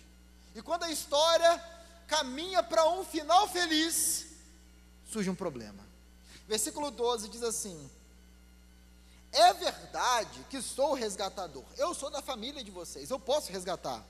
[0.56, 1.62] E quando a história
[2.08, 4.28] caminha para um final feliz,
[5.12, 5.89] surge um problema.
[6.50, 7.90] Versículo 12 diz assim:
[9.32, 14.04] É verdade que sou resgatador, eu sou da família de vocês, eu posso resgatar,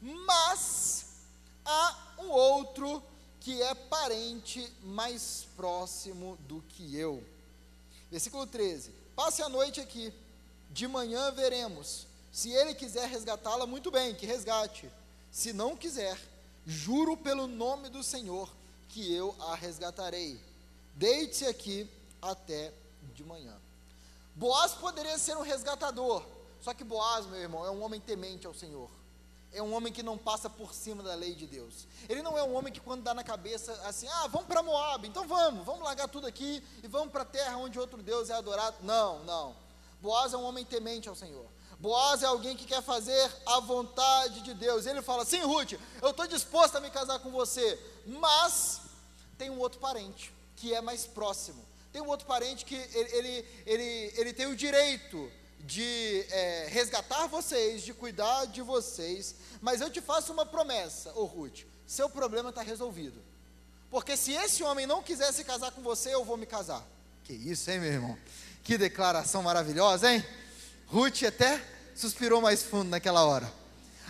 [0.00, 1.04] mas
[1.62, 3.02] há um outro
[3.38, 7.22] que é parente mais próximo do que eu.
[8.10, 10.10] Versículo 13: Passe a noite aqui,
[10.70, 12.06] de manhã veremos.
[12.32, 14.90] Se ele quiser resgatá-la, muito bem, que resgate.
[15.30, 16.18] Se não quiser,
[16.66, 18.50] juro pelo nome do Senhor
[18.88, 20.40] que eu a resgatarei.
[20.94, 22.72] Deite-se aqui até
[23.14, 23.56] de manhã.
[24.34, 26.24] Boaz poderia ser um resgatador,
[26.60, 28.90] só que Boaz, meu irmão, é um homem temente ao Senhor
[29.54, 31.86] é um homem que não passa por cima da lei de Deus.
[32.08, 35.06] Ele não é um homem que quando dá na cabeça assim, ah, vamos para Moab,
[35.06, 38.34] então vamos, vamos largar tudo aqui e vamos para a terra onde outro Deus é
[38.34, 38.76] adorado.
[38.82, 39.54] Não, não.
[40.02, 41.46] Boaz é um homem temente ao Senhor.
[41.78, 44.86] Boaz é alguém que quer fazer a vontade de Deus.
[44.86, 48.80] Ele fala: Sim, Ruth, eu estou disposto a me casar com você, mas
[49.38, 50.32] tem um outro parente
[50.64, 51.62] que é mais próximo.
[51.92, 57.26] Tem um outro parente que ele, ele, ele, ele tem o direito de é, resgatar
[57.26, 62.48] vocês, de cuidar de vocês, mas eu te faço uma promessa, ô Ruth: seu problema
[62.48, 63.22] está resolvido.
[63.90, 66.82] Porque se esse homem não quiser se casar com você, eu vou me casar.
[67.24, 68.18] Que isso, hein, meu irmão?
[68.62, 70.24] Que declaração maravilhosa, hein?
[70.86, 71.62] Ruth até
[71.94, 73.52] suspirou mais fundo naquela hora.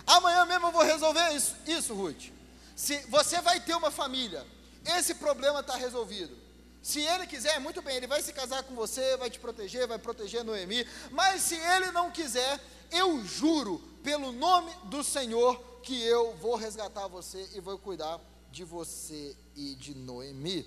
[0.07, 2.31] Amanhã mesmo eu vou resolver isso, isso Ruth.
[2.77, 4.47] Se você vai ter uma família,
[4.85, 6.44] esse problema está resolvido.
[6.85, 9.97] Se ele quiser, muito bem, ele vai se casar com você, vai te proteger, vai
[9.97, 10.85] proteger Noemi.
[11.09, 17.07] Mas se ele não quiser, eu juro pelo nome do Senhor que eu vou resgatar
[17.07, 18.21] você e vou cuidar
[18.51, 20.63] de você e de Noemi.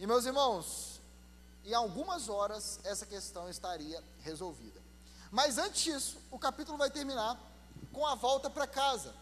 [0.00, 1.02] E meus irmãos,
[1.66, 4.80] em algumas horas essa questão estaria resolvida.
[5.30, 7.38] Mas antes disso, o capítulo vai terminar
[7.92, 9.14] com a volta para casa.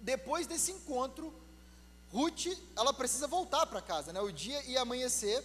[0.00, 1.32] Depois desse encontro
[2.12, 4.20] Ruth, ela precisa voltar para casa, né?
[4.20, 5.44] O dia ia amanhecer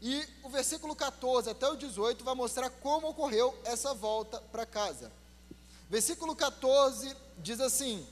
[0.00, 5.10] e o versículo 14 até o 18 vai mostrar como ocorreu essa volta para casa.
[5.88, 8.06] Versículo 14 diz assim: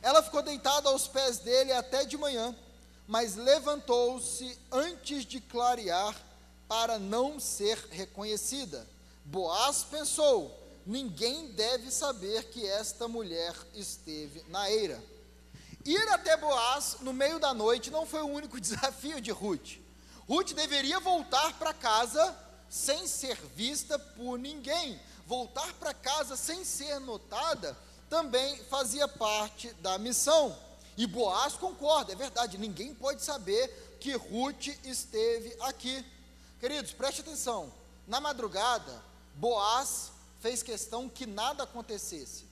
[0.00, 2.56] Ela ficou deitada aos pés dele até de manhã,
[3.06, 6.16] mas levantou-se antes de clarear
[6.68, 8.86] para não ser reconhecida.
[9.24, 10.56] Boaz pensou:
[10.86, 15.11] ninguém deve saber que esta mulher esteve na eira.
[15.84, 19.78] Ir até Boaz no meio da noite não foi o único desafio de Ruth.
[20.28, 22.36] Ruth deveria voltar para casa
[22.68, 25.00] sem ser vista por ninguém.
[25.26, 27.76] Voltar para casa sem ser notada
[28.08, 30.56] também fazia parte da missão.
[30.98, 36.04] E Boaz concorda, é verdade, ninguém pode saber que Ruth esteve aqui.
[36.60, 37.72] Queridos, preste atenção.
[38.06, 39.02] Na madrugada,
[39.34, 42.44] Boaz fez questão que nada acontecesse.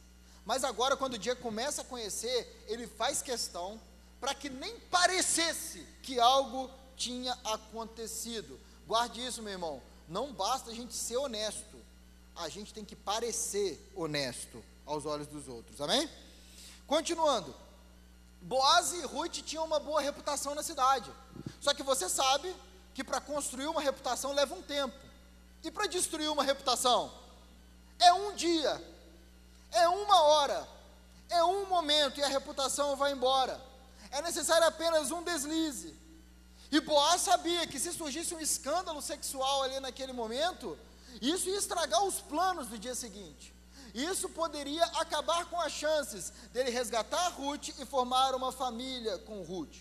[0.44, 3.80] Mas agora, quando o dia começa a conhecer, ele faz questão
[4.20, 8.58] para que nem parecesse que algo tinha acontecido.
[8.86, 9.82] Guarde isso, meu irmão.
[10.08, 11.76] Não basta a gente ser honesto,
[12.34, 15.80] a gente tem que parecer honesto aos olhos dos outros.
[15.80, 16.08] Amém?
[16.86, 17.54] Continuando.
[18.42, 21.10] Boaz e Ruth tinham uma boa reputação na cidade.
[21.60, 22.54] Só que você sabe
[22.94, 24.96] que para construir uma reputação leva um tempo.
[25.62, 27.12] E para destruir uma reputação?
[27.98, 28.82] É um dia,
[29.72, 30.68] é uma hora,
[31.28, 33.60] é um momento e a reputação vai embora.
[34.10, 35.94] É necessário apenas um deslize.
[36.70, 40.78] E Boaz sabia que se surgisse um escândalo sexual ali naquele momento,
[41.20, 43.52] isso ia estragar os planos do dia seguinte.
[43.92, 49.76] Isso poderia acabar com as chances dele resgatar Ruth e formar uma família com Ruth.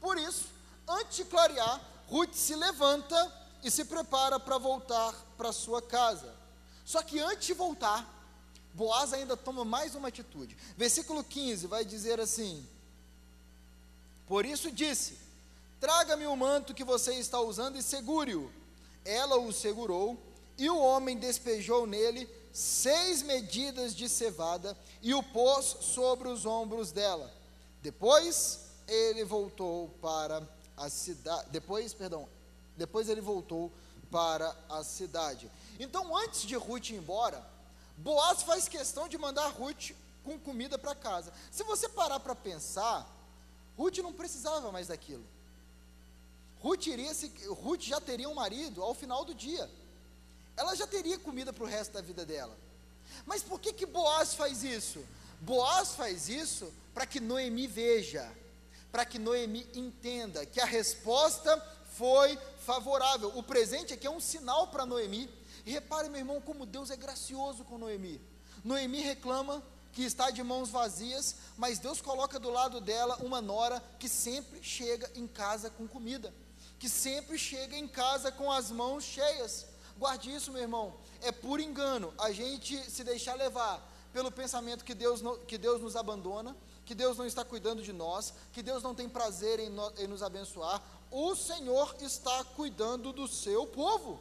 [0.00, 0.48] Por isso,
[0.86, 3.32] antes de clarear, Ruth se levanta
[3.62, 6.34] e se prepara para voltar para sua casa.
[6.84, 8.06] Só que antes de voltar,
[8.74, 10.56] Boaz ainda toma mais uma atitude.
[10.76, 12.66] Versículo 15 vai dizer assim:
[14.26, 15.16] Por isso disse:
[15.80, 18.50] Traga-me o manto que você está usando e segure-o.
[19.04, 20.18] Ela o segurou,
[20.58, 26.90] e o homem despejou nele seis medidas de cevada e o pôs sobre os ombros
[26.90, 27.32] dela.
[27.82, 30.42] Depois ele voltou para
[30.76, 31.50] a cidade.
[31.50, 32.28] Depois, perdão,
[32.76, 33.70] depois ele voltou
[34.10, 35.50] para a cidade.
[35.78, 37.53] Então, antes de Ruth ir embora,
[37.96, 39.92] Boaz faz questão de mandar Ruth
[40.24, 41.32] com comida para casa.
[41.50, 43.08] Se você parar para pensar,
[43.76, 45.24] Ruth não precisava mais daquilo.
[46.60, 49.70] Ruth, iria se, Ruth já teria um marido ao final do dia
[50.56, 52.56] ela já teria comida para o resto da vida dela.
[53.26, 55.04] Mas por que que Boaz faz isso?
[55.40, 58.30] Boaz faz isso para que Noemi veja,
[58.92, 61.56] para que Noemi entenda que a resposta
[61.96, 63.36] foi favorável.
[63.36, 65.28] O presente aqui é um sinal para Noemi.
[65.64, 68.20] E repare, meu irmão, como Deus é gracioso com Noemi.
[68.62, 69.62] Noemi reclama
[69.92, 74.62] que está de mãos vazias, mas Deus coloca do lado dela uma nora que sempre
[74.62, 76.34] chega em casa com comida,
[76.78, 79.66] que sempre chega em casa com as mãos cheias.
[79.96, 80.94] Guarde isso, meu irmão.
[81.22, 83.80] É por engano a gente se deixar levar
[84.12, 88.34] pelo pensamento que Deus, que Deus nos abandona, que Deus não está cuidando de nós,
[88.52, 90.82] que Deus não tem prazer em, no, em nos abençoar.
[91.10, 94.20] O Senhor está cuidando do seu povo.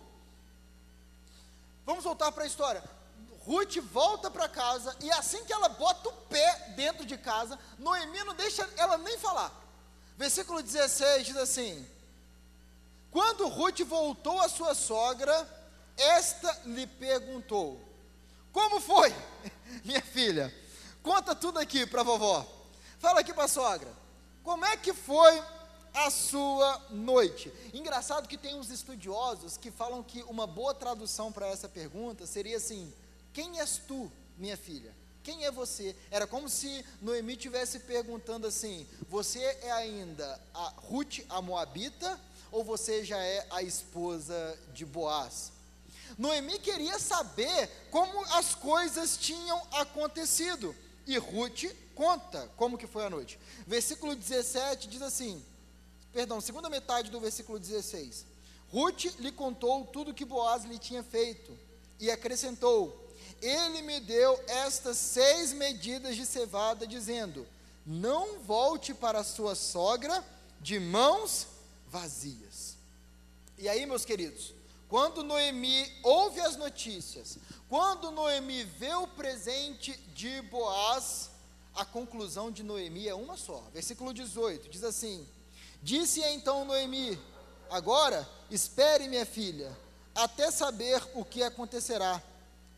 [1.85, 2.83] Vamos voltar para a história.
[3.45, 8.23] Ruth volta para casa e assim que ela bota o pé dentro de casa, Noemi
[8.23, 9.51] não deixa ela nem falar.
[10.17, 11.85] Versículo 16 diz assim:
[13.11, 15.47] Quando Ruth voltou à sua sogra,
[15.97, 17.81] esta lhe perguntou:
[18.51, 19.13] Como foi,
[19.83, 20.53] minha filha?
[21.01, 22.45] Conta tudo aqui para a vovó.
[22.97, 23.91] Fala aqui para a sogra.
[24.41, 25.43] Como é que foi
[25.93, 27.51] a sua noite?
[27.73, 32.57] Engraçado que tem uns estudiosos que falam que uma boa tradução para essa pergunta seria
[32.57, 32.91] assim:
[33.31, 34.93] Quem és tu, minha filha?
[35.23, 35.95] Quem é você?
[36.11, 42.19] Era como se Noemi tivesse perguntando assim: Você é ainda a Ruth, a Moabita,
[42.51, 45.51] ou você já é a esposa de Boaz?
[46.17, 50.75] Noemi queria saber como as coisas tinham acontecido.
[51.05, 51.65] E Ruth
[51.95, 53.39] conta como que foi a noite.
[53.65, 55.43] Versículo 17 diz assim:
[56.13, 58.25] Perdão, segunda metade do versículo 16.
[58.71, 61.57] Ruth lhe contou tudo que Boaz lhe tinha feito
[61.99, 63.11] e acrescentou:
[63.41, 67.47] Ele me deu estas seis medidas de cevada, dizendo:
[67.83, 70.23] Não volte para sua sogra
[70.61, 71.47] de mãos
[71.87, 72.77] vazias.
[73.57, 74.53] E aí, meus queridos,
[74.87, 81.31] quando Noemi ouve as notícias, quando Noemi vê o presente de Boaz,
[81.73, 83.63] a conclusão de Noemi é uma só.
[83.73, 85.27] Versículo 18 diz assim:
[85.83, 87.19] Disse então Noemi:
[87.69, 89.77] Agora espere, minha filha,
[90.15, 92.23] até saber o que acontecerá.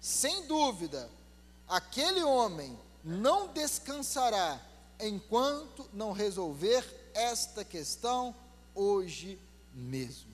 [0.01, 1.07] Sem dúvida,
[1.67, 4.59] aquele homem não descansará
[4.99, 6.83] enquanto não resolver
[7.13, 8.35] esta questão
[8.73, 9.39] hoje
[9.71, 10.33] mesmo.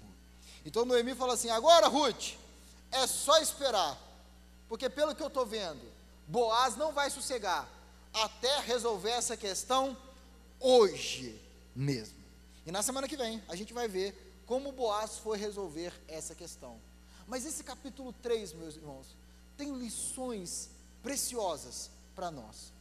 [0.66, 2.36] Então Noemi fala assim: agora, Ruth,
[2.90, 3.98] é só esperar,
[4.70, 5.92] porque pelo que eu estou vendo,
[6.26, 7.68] Boaz não vai sossegar
[8.14, 9.98] até resolver essa questão
[10.58, 11.38] hoje
[11.76, 12.21] mesmo.
[12.72, 14.16] E na semana que vem a gente vai ver
[14.46, 16.80] como Boaz foi resolver essa questão.
[17.28, 19.08] Mas esse capítulo 3, meus irmãos,
[19.58, 20.70] tem lições
[21.04, 22.72] preciosas para nós.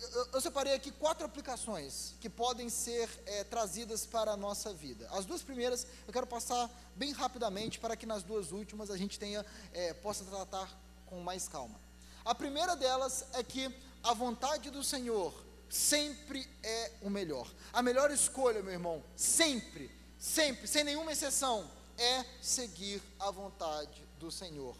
[0.00, 5.08] eu, eu separei aqui quatro aplicações que podem ser é, trazidas para a nossa vida.
[5.10, 9.18] As duas primeiras eu quero passar bem rapidamente para que nas duas últimas a gente
[9.18, 10.70] tenha é, possa tratar
[11.06, 11.80] com mais calma.
[12.24, 13.74] A primeira delas é que
[14.04, 15.34] a vontade do Senhor
[15.74, 17.50] sempre é o melhor.
[17.72, 21.68] A melhor escolha, meu irmão, sempre, sempre, sem nenhuma exceção,
[21.98, 24.76] é seguir a vontade do Senhor.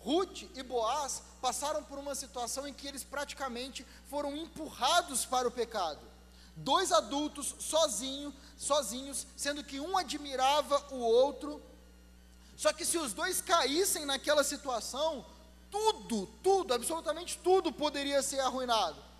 [0.00, 5.52] Ruth e Boaz passaram por uma situação em que eles praticamente foram empurrados para o
[5.52, 6.00] pecado.
[6.56, 11.62] Dois adultos sozinhos, sozinhos, sendo que um admirava o outro.
[12.56, 15.24] Só que se os dois caíssem naquela situação,
[15.70, 19.13] tudo, tudo, absolutamente tudo poderia ser arruinado.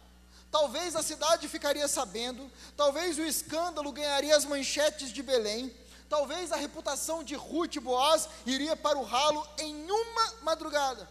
[0.54, 5.74] Talvez a cidade ficaria sabendo, talvez o escândalo ganharia as manchetes de Belém,
[6.08, 11.08] talvez a reputação de Ruth e Boaz iria para o ralo em uma madrugada.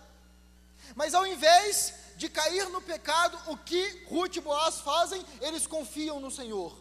[0.96, 5.26] Mas ao invés de cair no pecado, o que Ruth e Boaz fazem?
[5.42, 6.74] Eles confiam no Senhor.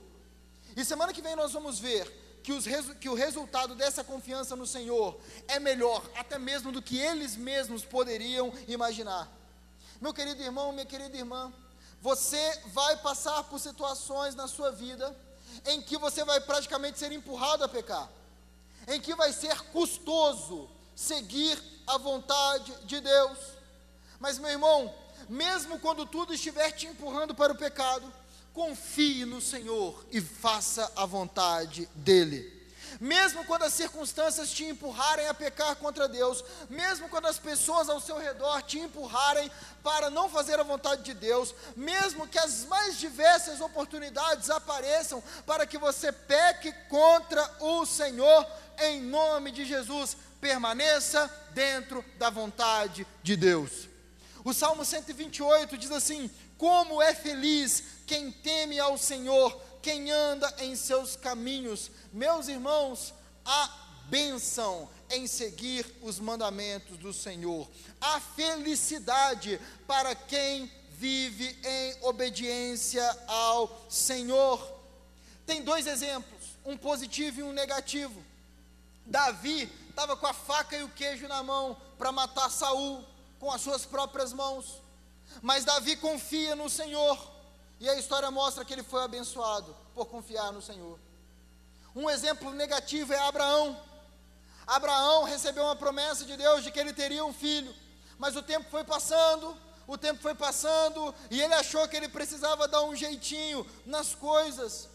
[0.76, 2.06] E semana que vem nós vamos ver
[2.44, 2.64] que, os,
[3.00, 7.84] que o resultado dessa confiança no Senhor é melhor, até mesmo do que eles mesmos
[7.84, 9.28] poderiam imaginar.
[10.00, 11.52] Meu querido irmão, minha querida irmã,
[12.02, 15.16] você vai passar por situações na sua vida
[15.64, 18.10] em que você vai praticamente ser empurrado a pecar,
[18.88, 23.38] em que vai ser custoso seguir a vontade de Deus.
[24.18, 24.92] Mas, meu irmão,
[25.28, 28.12] mesmo quando tudo estiver te empurrando para o pecado,
[28.52, 32.61] confie no Senhor e faça a vontade dEle.
[33.00, 38.00] Mesmo quando as circunstâncias te empurrarem a pecar contra Deus, mesmo quando as pessoas ao
[38.00, 39.50] seu redor te empurrarem
[39.82, 45.66] para não fazer a vontade de Deus, mesmo que as mais diversas oportunidades apareçam para
[45.66, 48.46] que você peque contra o Senhor,
[48.78, 53.88] em nome de Jesus, permaneça dentro da vontade de Deus.
[54.44, 60.76] O Salmo 128 diz assim: Como é feliz quem teme ao Senhor, quem anda em
[60.76, 61.90] seus caminhos.
[62.12, 63.12] Meus irmãos,
[63.44, 63.68] a
[64.08, 67.68] bênção em seguir os mandamentos do Senhor,
[68.00, 74.80] a felicidade para quem vive em obediência ao Senhor.
[75.44, 78.22] Tem dois exemplos, um positivo e um negativo.
[79.04, 83.04] Davi estava com a faca e o queijo na mão para matar Saul
[83.40, 84.80] com as suas próprias mãos.
[85.40, 87.31] Mas Davi confia no Senhor.
[87.82, 91.00] E a história mostra que ele foi abençoado por confiar no Senhor.
[91.96, 93.76] Um exemplo negativo é Abraão.
[94.64, 97.74] Abraão recebeu uma promessa de Deus de que ele teria um filho,
[98.18, 102.68] mas o tempo foi passando, o tempo foi passando, e ele achou que ele precisava
[102.68, 104.88] dar um jeitinho nas coisas.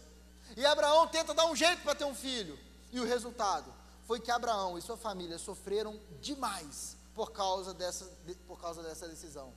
[0.56, 2.58] E Abraão tenta dar um jeito para ter um filho,
[2.94, 3.70] e o resultado
[4.06, 8.06] foi que Abraão e sua família sofreram demais por causa dessa,
[8.48, 9.54] por causa dessa decisão.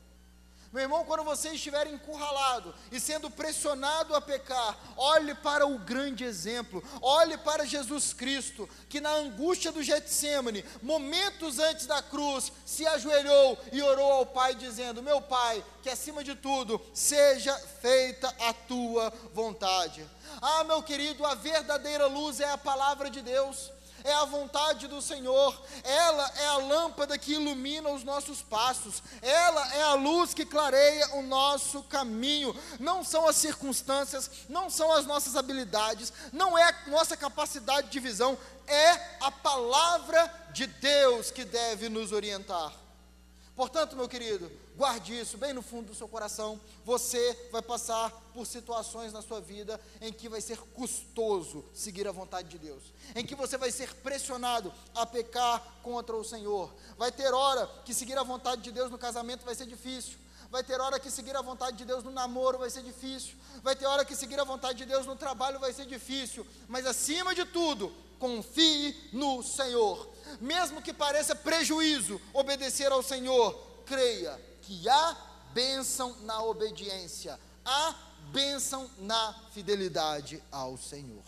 [0.72, 6.22] Meu irmão, quando você estiver encurralado e sendo pressionado a pecar, olhe para o grande
[6.22, 12.86] exemplo, olhe para Jesus Cristo, que na angústia do Getsemane, momentos antes da cruz, se
[12.86, 17.52] ajoelhou e orou ao Pai, dizendo: Meu Pai, que acima de tudo seja
[17.82, 20.08] feita a tua vontade.
[20.40, 23.72] Ah, meu querido, a verdadeira luz é a palavra de Deus
[24.04, 29.74] é a vontade do Senhor, ela é a lâmpada que ilumina os nossos passos, ela
[29.74, 32.54] é a luz que clareia o nosso caminho.
[32.78, 38.00] Não são as circunstâncias, não são as nossas habilidades, não é a nossa capacidade de
[38.00, 38.90] visão, é
[39.20, 42.72] a palavra de Deus que deve nos orientar.
[43.56, 46.60] Portanto, meu querido, guarde isso bem no fundo do seu coração.
[46.84, 52.12] Você vai passar por situações na sua vida em que vai ser custoso seguir a
[52.12, 52.82] vontade de Deus,
[53.14, 56.72] em que você vai ser pressionado a pecar contra o Senhor.
[56.96, 60.18] Vai ter hora que seguir a vontade de Deus no casamento vai ser difícil.
[60.50, 63.34] Vai ter hora que seguir a vontade de Deus no namoro vai ser difícil.
[63.62, 66.44] Vai ter hora que seguir a vontade de Deus no trabalho vai ser difícil.
[66.66, 70.10] Mas acima de tudo, confie no Senhor
[70.40, 73.54] mesmo que pareça prejuízo obedecer ao Senhor,
[73.86, 74.38] creia
[74.70, 75.16] que há
[75.52, 77.92] bênção na obediência, há
[78.30, 81.24] bênção na fidelidade ao Senhor.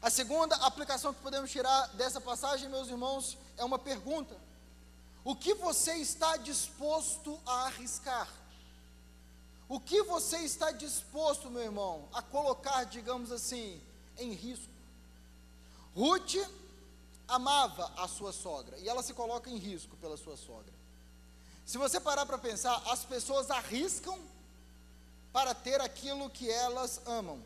[0.00, 4.34] A segunda aplicação que podemos tirar dessa passagem, meus irmãos, é uma pergunta:
[5.22, 8.26] o que você está disposto a arriscar?
[9.68, 13.78] O que você está disposto, meu irmão, a colocar, digamos assim,
[14.16, 14.72] em risco?
[15.94, 16.36] Ruth
[17.28, 20.79] amava a sua sogra e ela se coloca em risco pela sua sogra.
[21.70, 24.18] Se você parar para pensar, as pessoas arriscam
[25.32, 27.40] para ter aquilo que elas amam.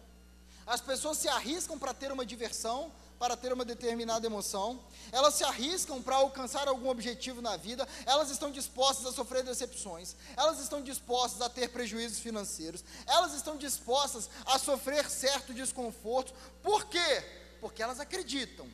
[0.66, 4.80] As pessoas se arriscam para ter uma diversão, para ter uma determinada emoção,
[5.12, 10.16] elas se arriscam para alcançar algum objetivo na vida, elas estão dispostas a sofrer decepções,
[10.38, 16.32] elas estão dispostas a ter prejuízos financeiros, elas estão dispostas a sofrer certo desconforto.
[16.62, 17.22] Por quê?
[17.60, 18.66] Porque elas acreditam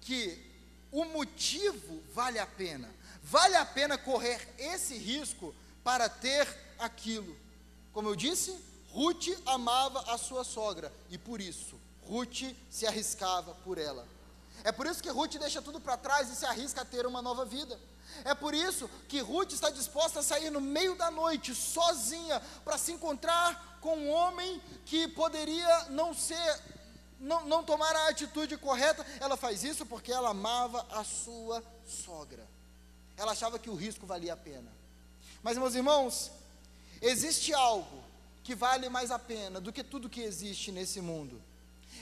[0.00, 0.50] que
[0.90, 2.92] o motivo vale a pena.
[3.22, 5.54] Vale a pena correr esse risco
[5.84, 6.46] para ter
[6.78, 7.36] aquilo.
[7.92, 8.54] Como eu disse,
[8.90, 14.06] Ruth amava a sua sogra e por isso Ruth se arriscava por ela.
[14.64, 17.22] É por isso que Ruth deixa tudo para trás e se arrisca a ter uma
[17.22, 17.78] nova vida.
[18.24, 22.76] É por isso que Ruth está disposta a sair no meio da noite, sozinha, para
[22.76, 26.60] se encontrar com um homem que poderia não ser,
[27.18, 29.04] não, não tomar a atitude correta.
[29.18, 32.46] Ela faz isso porque ela amava a sua sogra.
[33.22, 34.68] Ela achava que o risco valia a pena.
[35.44, 36.32] Mas, meus irmãos,
[37.00, 38.02] existe algo
[38.42, 41.40] que vale mais a pena do que tudo que existe nesse mundo.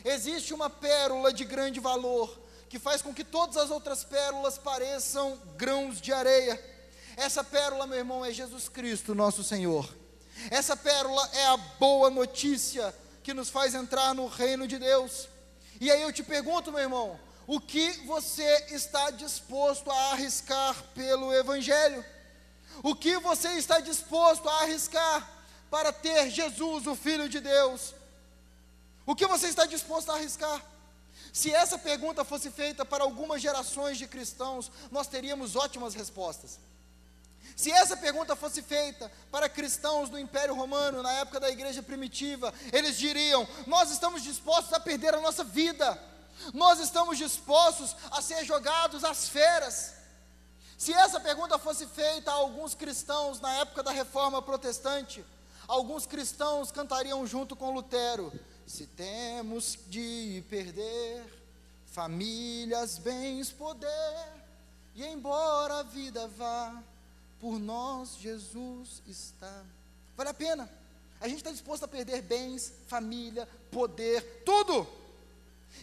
[0.02, 2.40] Existe uma pérola de grande valor
[2.70, 6.58] que faz com que todas as outras pérolas pareçam grãos de areia.
[7.18, 9.94] Essa pérola, meu irmão, é Jesus Cristo, nosso Senhor.
[10.50, 15.28] Essa pérola é a boa notícia que nos faz entrar no reino de Deus.
[15.78, 17.20] E aí eu te pergunto, meu irmão,
[17.52, 22.04] o que você está disposto a arriscar pelo Evangelho?
[22.80, 25.28] O que você está disposto a arriscar
[25.68, 27.92] para ter Jesus, o Filho de Deus?
[29.04, 30.64] O que você está disposto a arriscar?
[31.32, 36.60] Se essa pergunta fosse feita para algumas gerações de cristãos, nós teríamos ótimas respostas.
[37.56, 42.54] Se essa pergunta fosse feita para cristãos do Império Romano, na época da igreja primitiva,
[42.72, 46.00] eles diriam: Nós estamos dispostos a perder a nossa vida,
[46.52, 49.94] nós estamos dispostos a ser jogados às feras.
[50.76, 55.24] Se essa pergunta fosse feita a alguns cristãos na época da reforma protestante,
[55.68, 58.32] alguns cristãos cantariam junto com Lutero:
[58.66, 61.22] Se temos de perder
[61.86, 64.26] famílias, bens, poder,
[64.94, 66.82] e embora a vida vá,
[67.40, 69.64] por nós Jesus está.
[70.16, 70.70] Vale a pena.
[71.20, 74.99] A gente está disposto a perder bens, família, poder, tudo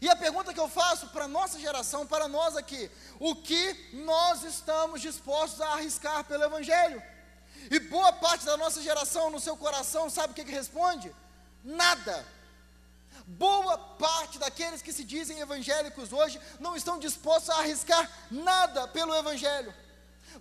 [0.01, 3.89] e a pergunta que eu faço para a nossa geração, para nós aqui, o que
[3.93, 7.01] nós estamos dispostos a arriscar pelo Evangelho?
[7.71, 11.13] E boa parte da nossa geração, no seu coração, sabe o que, que responde?
[11.63, 12.25] Nada.
[13.25, 19.15] Boa parte daqueles que se dizem evangélicos hoje não estão dispostos a arriscar nada pelo
[19.15, 19.73] Evangelho.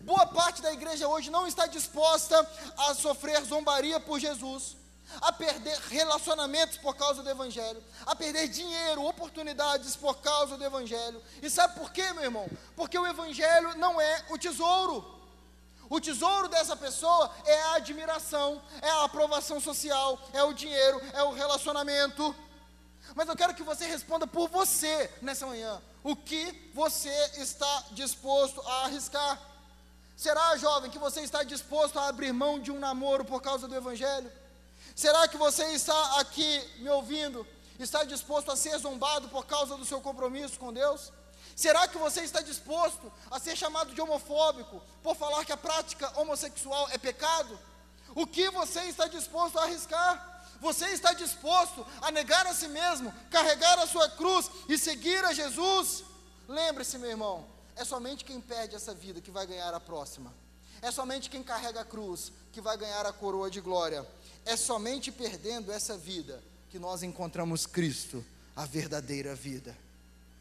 [0.02, 2.38] Boa parte da igreja hoje não está disposta
[2.76, 4.76] a sofrer zombaria por Jesus
[5.20, 11.22] a perder relacionamentos por causa do Evangelho, a perder dinheiro, oportunidades por causa do Evangelho.
[11.42, 12.48] E sabe por quê, meu irmão?
[12.74, 15.14] Porque o Evangelho não é o tesouro.
[15.88, 21.22] O tesouro dessa pessoa é a admiração, é a aprovação social, é o dinheiro, é
[21.22, 22.34] o relacionamento.
[23.14, 25.80] Mas eu quero que você responda por você nessa manhã.
[26.02, 29.40] O que você está disposto a arriscar?
[30.16, 33.74] Será, jovem, que você está disposto a abrir mão de um namoro por causa do
[33.74, 34.30] Evangelho?
[34.96, 37.46] Será que você está aqui me ouvindo,
[37.78, 41.12] está disposto a ser zombado por causa do seu compromisso com Deus?
[41.54, 46.10] Será que você está disposto a ser chamado de homofóbico por falar que a prática
[46.18, 47.58] homossexual é pecado?
[48.14, 50.46] O que você está disposto a arriscar?
[50.62, 55.34] Você está disposto a negar a si mesmo, carregar a sua cruz e seguir a
[55.34, 56.04] Jesus?
[56.48, 60.32] Lembre-se, meu irmão, é somente quem perde essa vida que vai ganhar a próxima.
[60.80, 64.06] É somente quem carrega a cruz que vai ganhar a coroa de glória.
[64.46, 68.24] É somente perdendo essa vida que nós encontramos Cristo,
[68.54, 69.76] a verdadeira vida.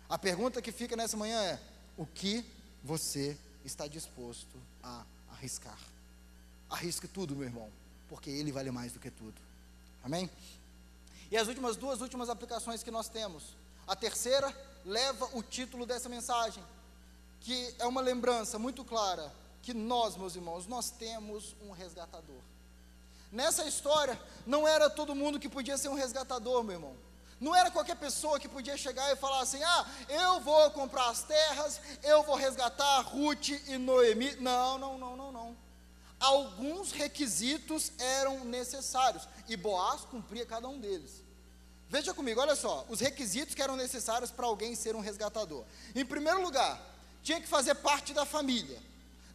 [0.08, 1.60] A pergunta que fica nessa manhã é:
[1.98, 2.46] o que
[2.84, 3.36] você
[3.66, 5.78] está disposto a arriscar?
[6.70, 7.70] Arrisque tudo, meu irmão,
[8.08, 9.42] porque Ele vale mais do que tudo.
[10.04, 10.30] Amém?
[11.32, 13.56] E as últimas duas últimas aplicações que nós temos.
[13.88, 16.64] A terceira leva o título dessa mensagem,
[17.42, 19.34] que é uma lembrança muito clara
[19.64, 22.40] que nós, meus irmãos, nós temos um resgatador.
[23.32, 26.96] Nessa história, não era todo mundo que podia ser um resgatador, meu irmão.
[27.40, 31.24] Não era qualquer pessoa que podia chegar e falar assim: ah, eu vou comprar as
[31.24, 34.36] terras, eu vou resgatar Ruth e Noemi.
[34.38, 35.58] Não, não, não, não, não.
[36.20, 41.24] Alguns requisitos eram necessários e Boaz cumpria cada um deles.
[41.90, 45.64] Veja comigo, olha só, os requisitos que eram necessários para alguém ser um resgatador.
[45.94, 46.82] Em primeiro lugar,
[47.22, 48.82] tinha que fazer parte da família,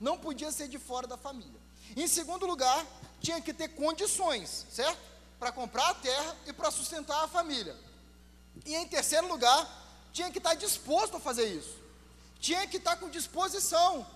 [0.01, 1.61] não podia ser de fora da família.
[1.97, 2.84] Em segundo lugar,
[3.21, 4.99] tinha que ter condições, certo?
[5.39, 7.77] Para comprar a terra e para sustentar a família.
[8.64, 9.68] E em terceiro lugar,
[10.12, 11.79] tinha que estar disposto a fazer isso.
[12.39, 14.07] Tinha que estar com disposição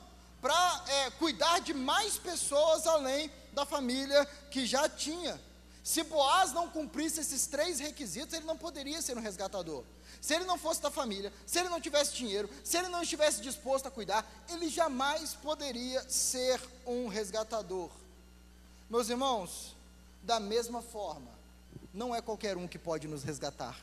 [0.41, 5.41] para é, cuidar de mais pessoas além da família que já tinha.
[5.83, 9.85] Se Boaz não cumprisse esses três requisitos, ele não poderia ser um resgatador.
[10.21, 13.43] Se ele não fosse da família, se ele não tivesse dinheiro, se ele não estivesse
[13.43, 17.91] disposto a cuidar, ele jamais poderia ser um resgatador.
[18.89, 19.75] Meus irmãos,
[20.23, 21.31] da mesma forma,
[21.93, 23.77] não é qualquer um que pode nos resgatar.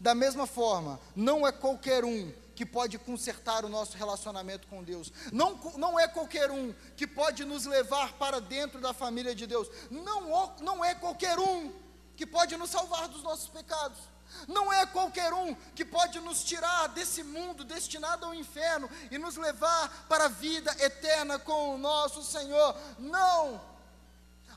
[0.00, 5.12] Da mesma forma, não é qualquer um que pode consertar o nosso relacionamento com Deus.
[5.32, 9.68] Não, não é qualquer um que pode nos levar para dentro da família de Deus.
[9.90, 11.72] Não, não é qualquer um
[12.16, 13.98] que pode nos salvar dos nossos pecados.
[14.46, 19.36] Não é qualquer um que pode nos tirar desse mundo destinado ao inferno e nos
[19.36, 22.76] levar para a vida eterna com o nosso Senhor.
[22.98, 23.60] Não!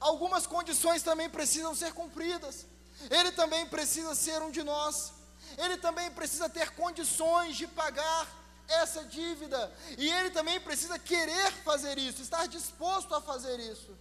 [0.02, 2.66] Algumas condições também precisam ser cumpridas.
[3.10, 5.14] Ele também precisa ser um de nós.
[5.60, 8.28] Ele também precisa ter condições de pagar
[8.68, 9.72] essa dívida.
[10.00, 13.96] E ele também precisa querer fazer isso, estar disposto a fazer isso.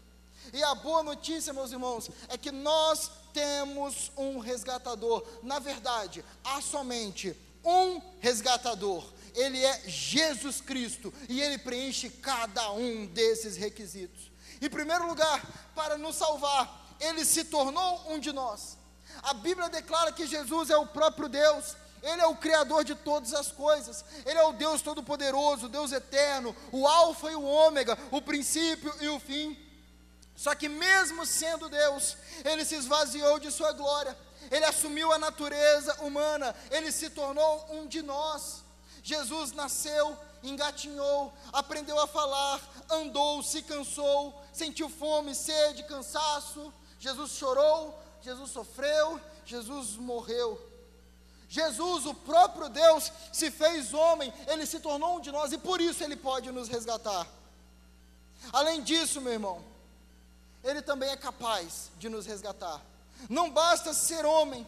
[0.54, 5.22] E a boa notícia, meus irmãos, é que nós temos um resgatador.
[5.42, 9.04] Na verdade, há somente um resgatador.
[9.34, 14.29] Ele é Jesus Cristo e ele preenche cada um desses requisitos.
[14.60, 15.40] Em primeiro lugar,
[15.74, 18.76] para nos salvar, ele se tornou um de nós.
[19.22, 21.76] A Bíblia declara que Jesus é o próprio Deus.
[22.02, 25.92] Ele é o Criador de todas as coisas, Ele é o Deus Todo-Poderoso, o Deus
[25.92, 29.54] Eterno, o Alfa e o Ômega, o princípio e o fim.
[30.34, 34.16] Só que, mesmo sendo Deus, ele se esvaziou de sua glória,
[34.50, 38.62] ele assumiu a natureza humana, ele se tornou um de nós.
[39.02, 46.72] Jesus nasceu, engatinhou, aprendeu a falar, andou, se cansou, sentiu fome, sede, cansaço.
[46.98, 50.70] Jesus chorou, Jesus sofreu, Jesus morreu.
[51.48, 55.80] Jesus, o próprio Deus, se fez homem, ele se tornou um de nós e por
[55.80, 57.26] isso ele pode nos resgatar.
[58.52, 59.64] Além disso, meu irmão,
[60.62, 62.80] ele também é capaz de nos resgatar.
[63.28, 64.66] Não basta ser homem,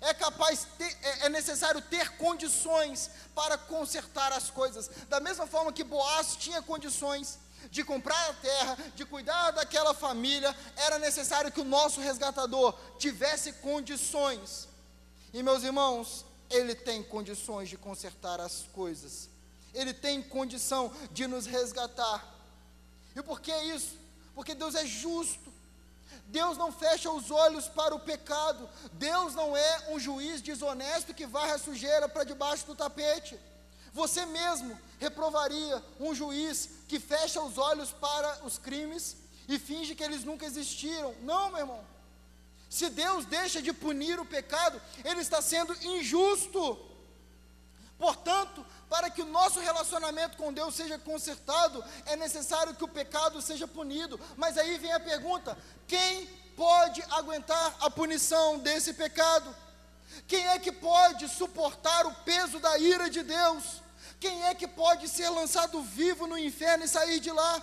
[0.00, 4.90] é capaz, ter, é, é necessário ter condições para consertar as coisas.
[5.08, 7.38] Da mesma forma que Boaz tinha condições
[7.70, 13.52] de comprar a terra, de cuidar daquela família, era necessário que o nosso resgatador tivesse
[13.54, 14.68] condições.
[15.32, 19.28] E meus irmãos, ele tem condições de consertar as coisas.
[19.72, 22.32] Ele tem condição de nos resgatar.
[23.16, 24.04] E por que isso?
[24.34, 25.52] porque Deus é justo.
[26.26, 28.68] Deus não fecha os olhos para o pecado.
[28.92, 33.38] Deus não é um juiz desonesto que varre a sujeira para debaixo do tapete.
[33.92, 39.16] Você mesmo reprovaria um juiz que fecha os olhos para os crimes
[39.48, 41.14] e finge que eles nunca existiram.
[41.20, 41.84] Não, meu irmão.
[42.68, 46.76] Se Deus deixa de punir o pecado, Ele está sendo injusto.
[47.98, 53.40] Portanto, para que o nosso relacionamento com Deus seja consertado, é necessário que o pecado
[53.40, 54.20] seja punido.
[54.36, 56.26] Mas aí vem a pergunta: quem
[56.56, 59.54] pode aguentar a punição desse pecado?
[60.26, 63.82] Quem é que pode suportar o peso da ira de Deus?
[64.20, 67.62] Quem é que pode ser lançado vivo no inferno e sair de lá?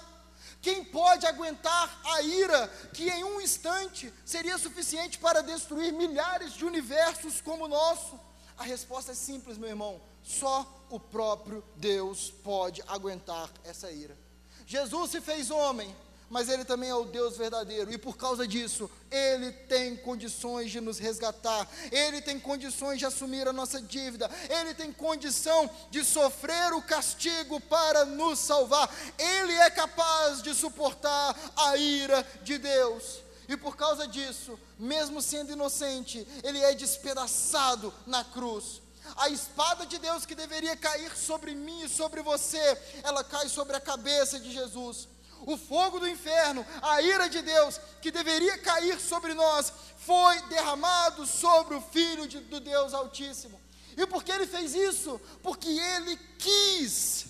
[0.61, 6.65] Quem pode aguentar a ira que em um instante seria suficiente para destruir milhares de
[6.65, 8.19] universos como o nosso?
[8.57, 14.17] A resposta é simples, meu irmão: só o próprio Deus pode aguentar essa ira.
[14.65, 15.95] Jesus se fez homem,
[16.29, 20.79] mas ele também é o Deus verdadeiro, e por causa disso, ele tem condições de
[20.79, 26.71] nos resgatar, ele tem condições de assumir a nossa dívida, ele tem condição de sofrer
[26.73, 33.19] o castigo para nos salvar, ele é capaz de suportar a ira de Deus.
[33.49, 38.80] E por causa disso, mesmo sendo inocente, ele é despedaçado na cruz.
[39.15, 43.75] A espada de Deus que deveria cair sobre mim e sobre você, ela cai sobre
[43.75, 45.07] a cabeça de Jesus.
[45.45, 51.25] O fogo do inferno, a ira de Deus que deveria cair sobre nós, foi derramado
[51.25, 53.59] sobre o Filho de, do Deus Altíssimo.
[53.97, 55.19] E por que ele fez isso?
[55.41, 57.25] Porque ele quis,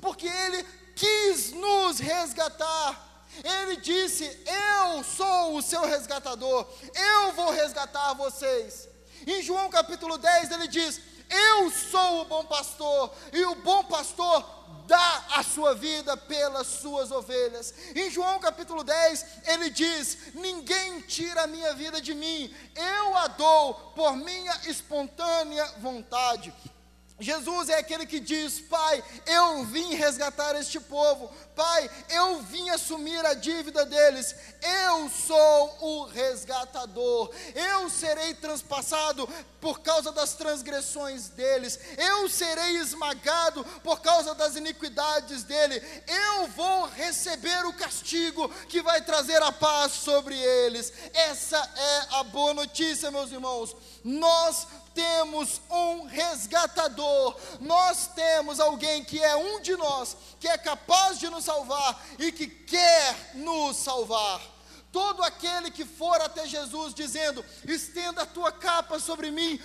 [0.00, 3.24] porque ele quis nos resgatar.
[3.42, 8.88] Ele disse: Eu sou o seu resgatador, eu vou resgatar vocês.
[9.26, 11.00] Em João capítulo 10, ele diz:
[11.30, 14.44] Eu sou o bom pastor, e o bom pastor
[14.86, 17.74] dá a sua vida pelas suas ovelhas.
[17.94, 23.28] Em João capítulo 10, ele diz: Ninguém tira a minha vida de mim, eu a
[23.28, 26.52] dou por minha espontânea vontade.
[27.20, 33.24] Jesus é aquele que diz: Pai, eu vim resgatar este povo, Pai, eu vim assumir
[33.24, 39.28] a dívida deles, eu sou o resgatador, eu serei transpassado
[39.60, 46.86] por causa das transgressões deles, eu serei esmagado por causa das iniquidades dele, eu vou
[46.86, 50.92] receber o castigo que vai trazer a paz sobre eles.
[51.12, 53.76] Essa é a boa notícia, meus irmãos.
[54.02, 61.18] Nós temos um resgatador, nós temos alguém que é um de nós, que é capaz
[61.18, 64.53] de nos salvar e que quer nos salvar
[64.94, 69.60] todo aquele que for até Jesus dizendo: estenda a tua capa sobre mim,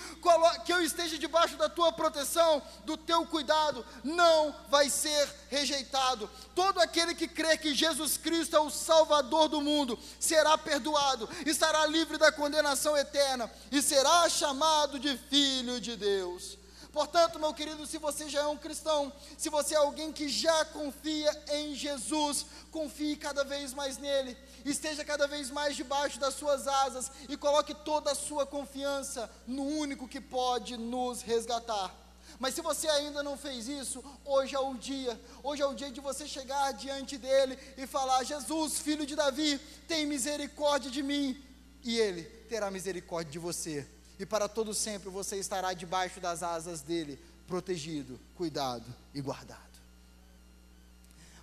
[0.65, 6.27] que eu esteja debaixo da tua proteção, do teu cuidado, não vai ser rejeitado.
[6.55, 11.86] Todo aquele que crê que Jesus Cristo é o Salvador do mundo será perdoado, estará
[11.86, 16.57] livre da condenação eterna e será chamado de filho de Deus.
[16.91, 20.65] Portanto, meu querido, se você já é um cristão, se você é alguém que já
[20.65, 24.36] confia em Jesus, confie cada vez mais nele
[24.72, 29.63] esteja cada vez mais debaixo das suas asas e coloque toda a sua confiança no
[29.63, 31.95] único que pode nos resgatar.
[32.38, 35.20] Mas se você ainda não fez isso, hoje é o dia.
[35.43, 39.59] Hoje é o dia de você chegar diante dele e falar: Jesus, filho de Davi,
[39.88, 41.41] tem misericórdia de mim.
[41.84, 43.88] E ele terá misericórdia de você.
[44.20, 49.59] E para todo sempre você estará debaixo das asas dele, protegido, cuidado e guardado.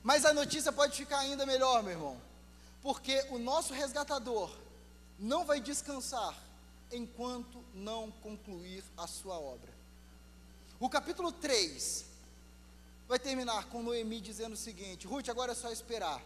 [0.03, 2.36] Mas a notícia pode ficar ainda melhor, meu irmão
[2.87, 4.49] porque o nosso resgatador
[5.19, 6.41] não vai descansar
[6.93, 9.73] enquanto não concluir a sua obra.
[10.79, 12.05] O capítulo 3
[13.09, 16.23] vai terminar com Noemi dizendo o seguinte: Ruth, agora é só esperar,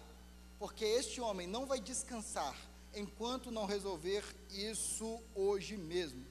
[0.59, 2.55] porque este homem não vai descansar
[2.95, 6.27] enquanto não resolver isso hoje mesmo.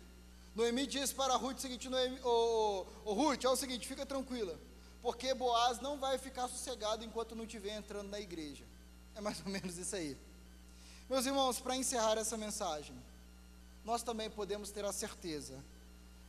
[0.56, 4.60] Noemi diz para Ruth o seguinte: Noemi, oh, oh, Ruth, é o seguinte, fica tranquila,
[5.02, 8.64] porque Boaz não vai ficar sossegado enquanto não estiver entrando na igreja.
[9.16, 10.18] É mais ou menos isso aí.
[11.10, 12.96] Meus irmãos, para encerrar essa mensagem,
[13.84, 15.64] nós também podemos ter a certeza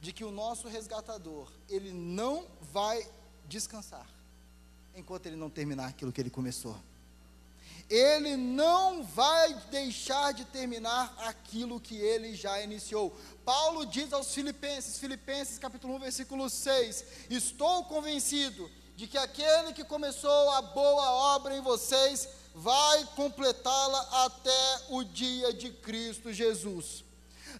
[0.00, 3.06] de que o nosso resgatador, ele não vai
[3.46, 4.08] descansar
[4.94, 6.76] enquanto ele não terminar aquilo que ele começou.
[7.90, 13.14] Ele não vai deixar de terminar aquilo que ele já iniciou.
[13.44, 19.82] Paulo diz aos Filipenses, Filipenses capítulo 1, versículo 6: Estou convencido de que aquele que
[19.82, 27.04] começou a boa obra em vocês vai completá-la até o dia de Cristo Jesus.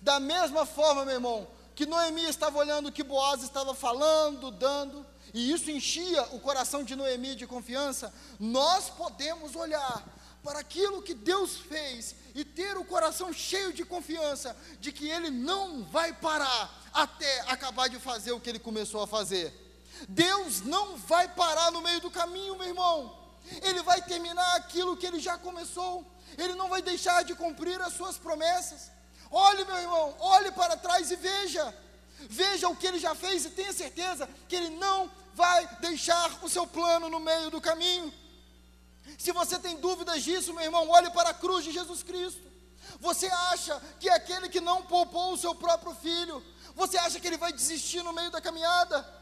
[0.03, 5.07] Da mesma forma, meu irmão, que Noemi estava olhando o que Boaz estava falando, dando,
[5.33, 10.05] e isso enchia o coração de Noemi de confiança, nós podemos olhar
[10.43, 15.31] para aquilo que Deus fez e ter o coração cheio de confiança de que Ele
[15.31, 19.53] não vai parar até acabar de fazer o que Ele começou a fazer.
[20.09, 23.20] Deus não vai parar no meio do caminho, meu irmão.
[23.63, 26.05] Ele vai terminar aquilo que ele já começou.
[26.39, 28.91] Ele não vai deixar de cumprir as suas promessas.
[29.31, 31.75] Olhe, meu irmão, olhe para trás e veja.
[32.29, 36.49] Veja o que ele já fez e tenha certeza que ele não vai deixar o
[36.49, 38.13] seu plano no meio do caminho.
[39.19, 42.51] Se você tem dúvidas disso, meu irmão, olhe para a cruz de Jesus Cristo.
[43.01, 46.45] Você acha que é aquele que não poupou o seu próprio filho,
[46.75, 49.20] você acha que ele vai desistir no meio da caminhada?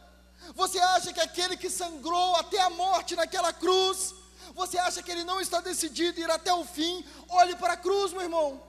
[0.54, 4.14] Você acha que aquele que sangrou até a morte naquela cruz,
[4.54, 7.04] você acha que ele não está decidido a ir até o fim?
[7.28, 8.62] Olhe para a cruz, meu irmão.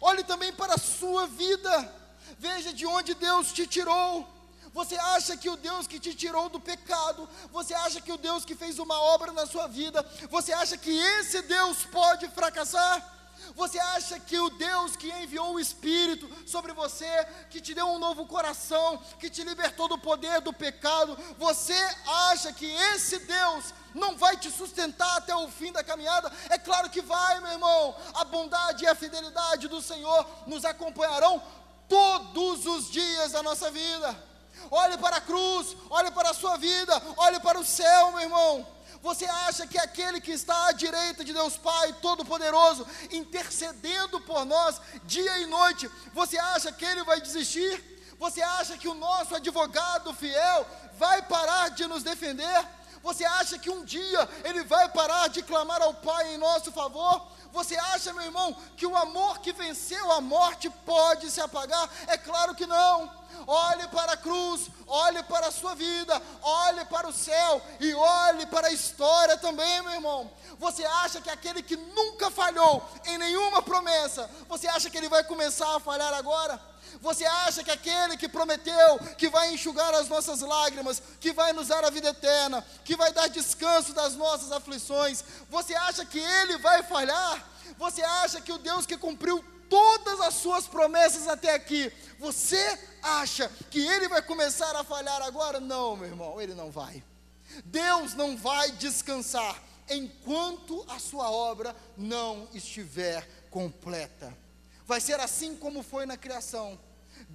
[0.00, 1.94] Olhe também para a sua vida.
[2.38, 4.26] Veja de onde Deus te tirou.
[4.72, 8.44] Você acha que o Deus que te tirou do pecado, você acha que o Deus
[8.44, 13.15] que fez uma obra na sua vida, você acha que esse Deus pode fracassar?
[13.54, 17.98] Você acha que o Deus que enviou o Espírito sobre você, que te deu um
[17.98, 21.78] novo coração, que te libertou do poder do pecado, você
[22.30, 26.30] acha que esse Deus não vai te sustentar até o fim da caminhada?
[26.50, 27.96] É claro que vai, meu irmão.
[28.14, 31.42] A bondade e a fidelidade do Senhor nos acompanharão
[31.88, 34.16] todos os dias da nossa vida.
[34.70, 38.75] Olhe para a cruz, olhe para a sua vida, olhe para o céu, meu irmão.
[39.02, 44.80] Você acha que aquele que está à direita de Deus Pai Todo-Poderoso, intercedendo por nós
[45.04, 47.96] dia e noite, você acha que ele vai desistir?
[48.18, 50.66] Você acha que o nosso advogado fiel
[50.98, 52.66] vai parar de nos defender?
[53.02, 57.35] Você acha que um dia ele vai parar de clamar ao Pai em nosso favor?
[57.56, 61.88] Você acha, meu irmão, que o amor que venceu a morte pode se apagar?
[62.06, 63.10] É claro que não
[63.46, 68.44] olhe para a cruz, olhe para a sua vida, olhe para o céu e olhe
[68.46, 70.30] para a história também, meu irmão.
[70.58, 75.24] Você acha que aquele que nunca falhou em nenhuma promessa, você acha que ele vai
[75.24, 76.60] começar a falhar agora?
[77.00, 81.68] Você acha que aquele que prometeu que vai enxugar as nossas lágrimas, que vai nos
[81.68, 86.58] dar a vida eterna, que vai dar descanso das nossas aflições, você acha que ele
[86.58, 87.48] vai falhar?
[87.78, 93.50] Você acha que o Deus que cumpriu todas as suas promessas até aqui, você acha
[93.70, 95.60] que ele vai começar a falhar agora?
[95.60, 97.02] Não, meu irmão, ele não vai.
[97.64, 104.36] Deus não vai descansar enquanto a sua obra não estiver completa.
[104.84, 106.78] Vai ser assim como foi na criação.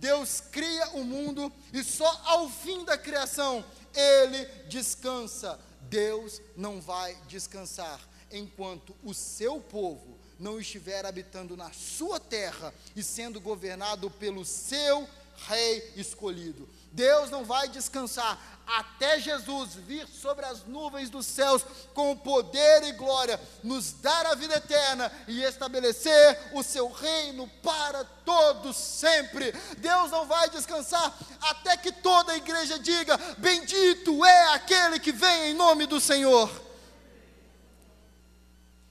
[0.01, 5.59] Deus cria o mundo e só ao fim da criação ele descansa.
[5.81, 13.03] Deus não vai descansar enquanto o seu povo não estiver habitando na sua terra e
[13.03, 15.07] sendo governado pelo seu
[15.47, 16.67] rei escolhido.
[16.91, 18.37] Deus não vai descansar
[18.67, 21.63] até Jesus vir sobre as nuvens dos céus
[21.93, 28.03] com poder e glória, nos dar a vida eterna e estabelecer o seu reino para
[28.03, 29.51] todos sempre.
[29.77, 35.51] Deus não vai descansar até que toda a igreja diga: Bendito é aquele que vem
[35.51, 36.49] em nome do Senhor.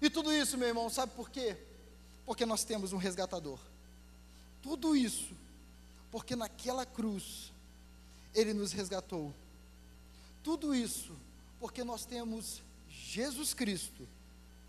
[0.00, 1.56] E tudo isso, meu irmão, sabe por quê?
[2.24, 3.58] Porque nós temos um resgatador.
[4.62, 5.34] Tudo isso,
[6.10, 7.52] porque naquela cruz,
[8.34, 9.34] Ele nos resgatou.
[10.42, 11.14] Tudo isso,
[11.58, 14.06] porque nós temos Jesus Cristo,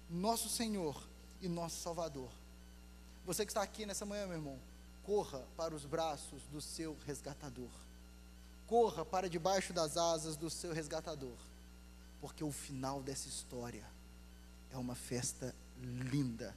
[0.09, 1.01] nosso Senhor
[1.41, 2.29] e nosso Salvador.
[3.25, 4.59] Você que está aqui nessa manhã, meu irmão,
[5.03, 7.69] corra para os braços do seu resgatador.
[8.67, 11.37] Corra para debaixo das asas do seu resgatador,
[12.19, 13.85] porque o final dessa história
[14.71, 16.55] é uma festa linda,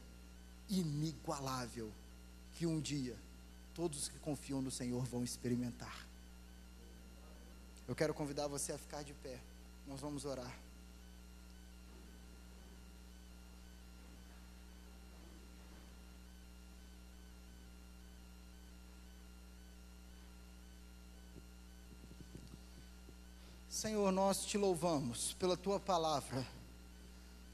[0.68, 1.90] inigualável,
[2.54, 3.16] que um dia
[3.74, 6.06] todos que confiam no Senhor vão experimentar.
[7.86, 9.38] Eu quero convidar você a ficar de pé.
[9.86, 10.52] Nós vamos orar.
[23.68, 26.46] Senhor, nós te louvamos pela tua palavra,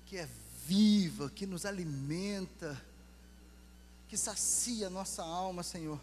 [0.06, 0.28] que é
[0.64, 2.80] viva, que nos alimenta,
[4.08, 6.00] que sacia nossa alma, Senhor.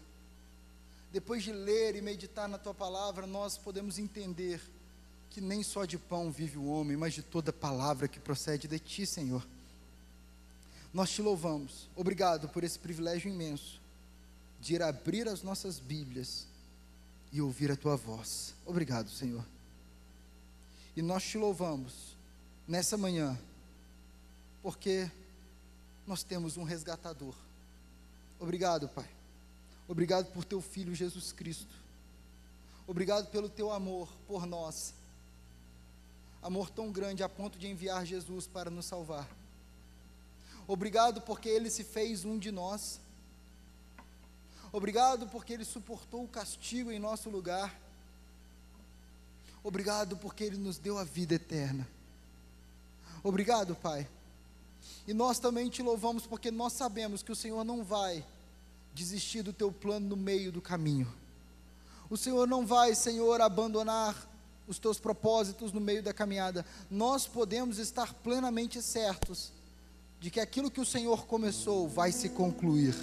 [1.12, 4.60] Depois de ler e meditar na tua palavra, nós podemos entender
[5.30, 8.78] que nem só de pão vive o homem, mas de toda palavra que procede de
[8.78, 9.46] ti, Senhor.
[10.92, 11.88] Nós te louvamos.
[11.94, 13.80] Obrigado por esse privilégio imenso
[14.60, 16.46] de ir abrir as nossas Bíblias
[17.32, 18.54] e ouvir a tua voz.
[18.66, 19.44] Obrigado, Senhor.
[20.96, 22.16] E nós te louvamos
[22.66, 23.38] nessa manhã
[24.62, 25.10] porque
[26.06, 27.34] nós temos um resgatador.
[28.40, 29.17] Obrigado, Pai.
[29.88, 31.74] Obrigado por teu filho Jesus Cristo.
[32.86, 34.94] Obrigado pelo teu amor por nós.
[36.42, 39.28] Amor tão grande a ponto de enviar Jesus para nos salvar.
[40.66, 43.00] Obrigado porque ele se fez um de nós.
[44.70, 47.74] Obrigado porque ele suportou o castigo em nosso lugar.
[49.64, 51.88] Obrigado porque ele nos deu a vida eterna.
[53.24, 54.06] Obrigado, Pai
[55.08, 58.22] e nós também te louvamos porque nós sabemos que o Senhor não vai
[58.98, 61.06] desistir do teu plano no meio do caminho.
[62.10, 64.28] O Senhor não vai, Senhor, abandonar
[64.66, 66.66] os teus propósitos no meio da caminhada.
[66.90, 69.52] Nós podemos estar plenamente certos
[70.20, 72.94] de que aquilo que o Senhor começou vai se concluir.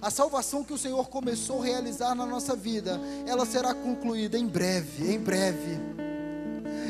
[0.00, 4.46] A salvação que o Senhor começou a realizar na nossa vida, ela será concluída em
[4.46, 5.78] breve, em breve.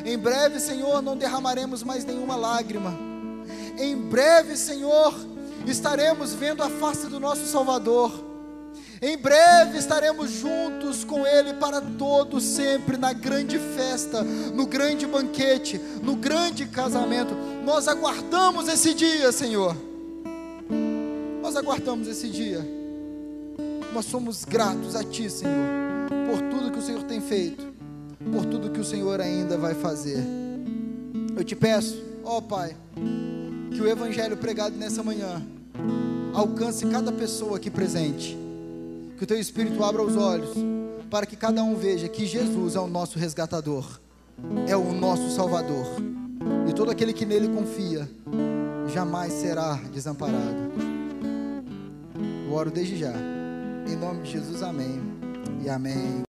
[0.05, 3.13] Em breve, Senhor, não derramaremos mais nenhuma lágrima
[3.79, 5.15] em breve, Senhor,
[5.71, 8.33] estaremos vendo a face do nosso Salvador.
[9.01, 15.81] Em breve estaremos juntos com Ele para todo sempre na grande festa, no grande banquete,
[16.03, 17.35] no grande casamento.
[17.65, 19.77] Nós aguardamos esse dia, Senhor.
[21.43, 22.65] Nós aguardamos esse dia.
[23.93, 25.69] Nós somos gratos a Ti, Senhor,
[26.31, 27.67] por tudo que o Senhor tem feito,
[28.33, 30.25] por tudo que o Senhor ainda vai fazer.
[31.37, 32.77] Eu te peço, ó Pai
[33.73, 35.43] que o evangelho pregado nessa manhã
[36.35, 38.37] alcance cada pessoa aqui presente.
[39.17, 40.51] Que o teu espírito abra os olhos
[41.11, 44.01] para que cada um veja que Jesus é o nosso resgatador,
[44.67, 45.87] é o nosso salvador.
[46.69, 48.09] E todo aquele que nele confia
[48.93, 50.73] jamais será desamparado.
[52.47, 53.13] Eu oro desde já.
[53.87, 55.01] Em nome de Jesus, amém.
[55.65, 56.21] E amém.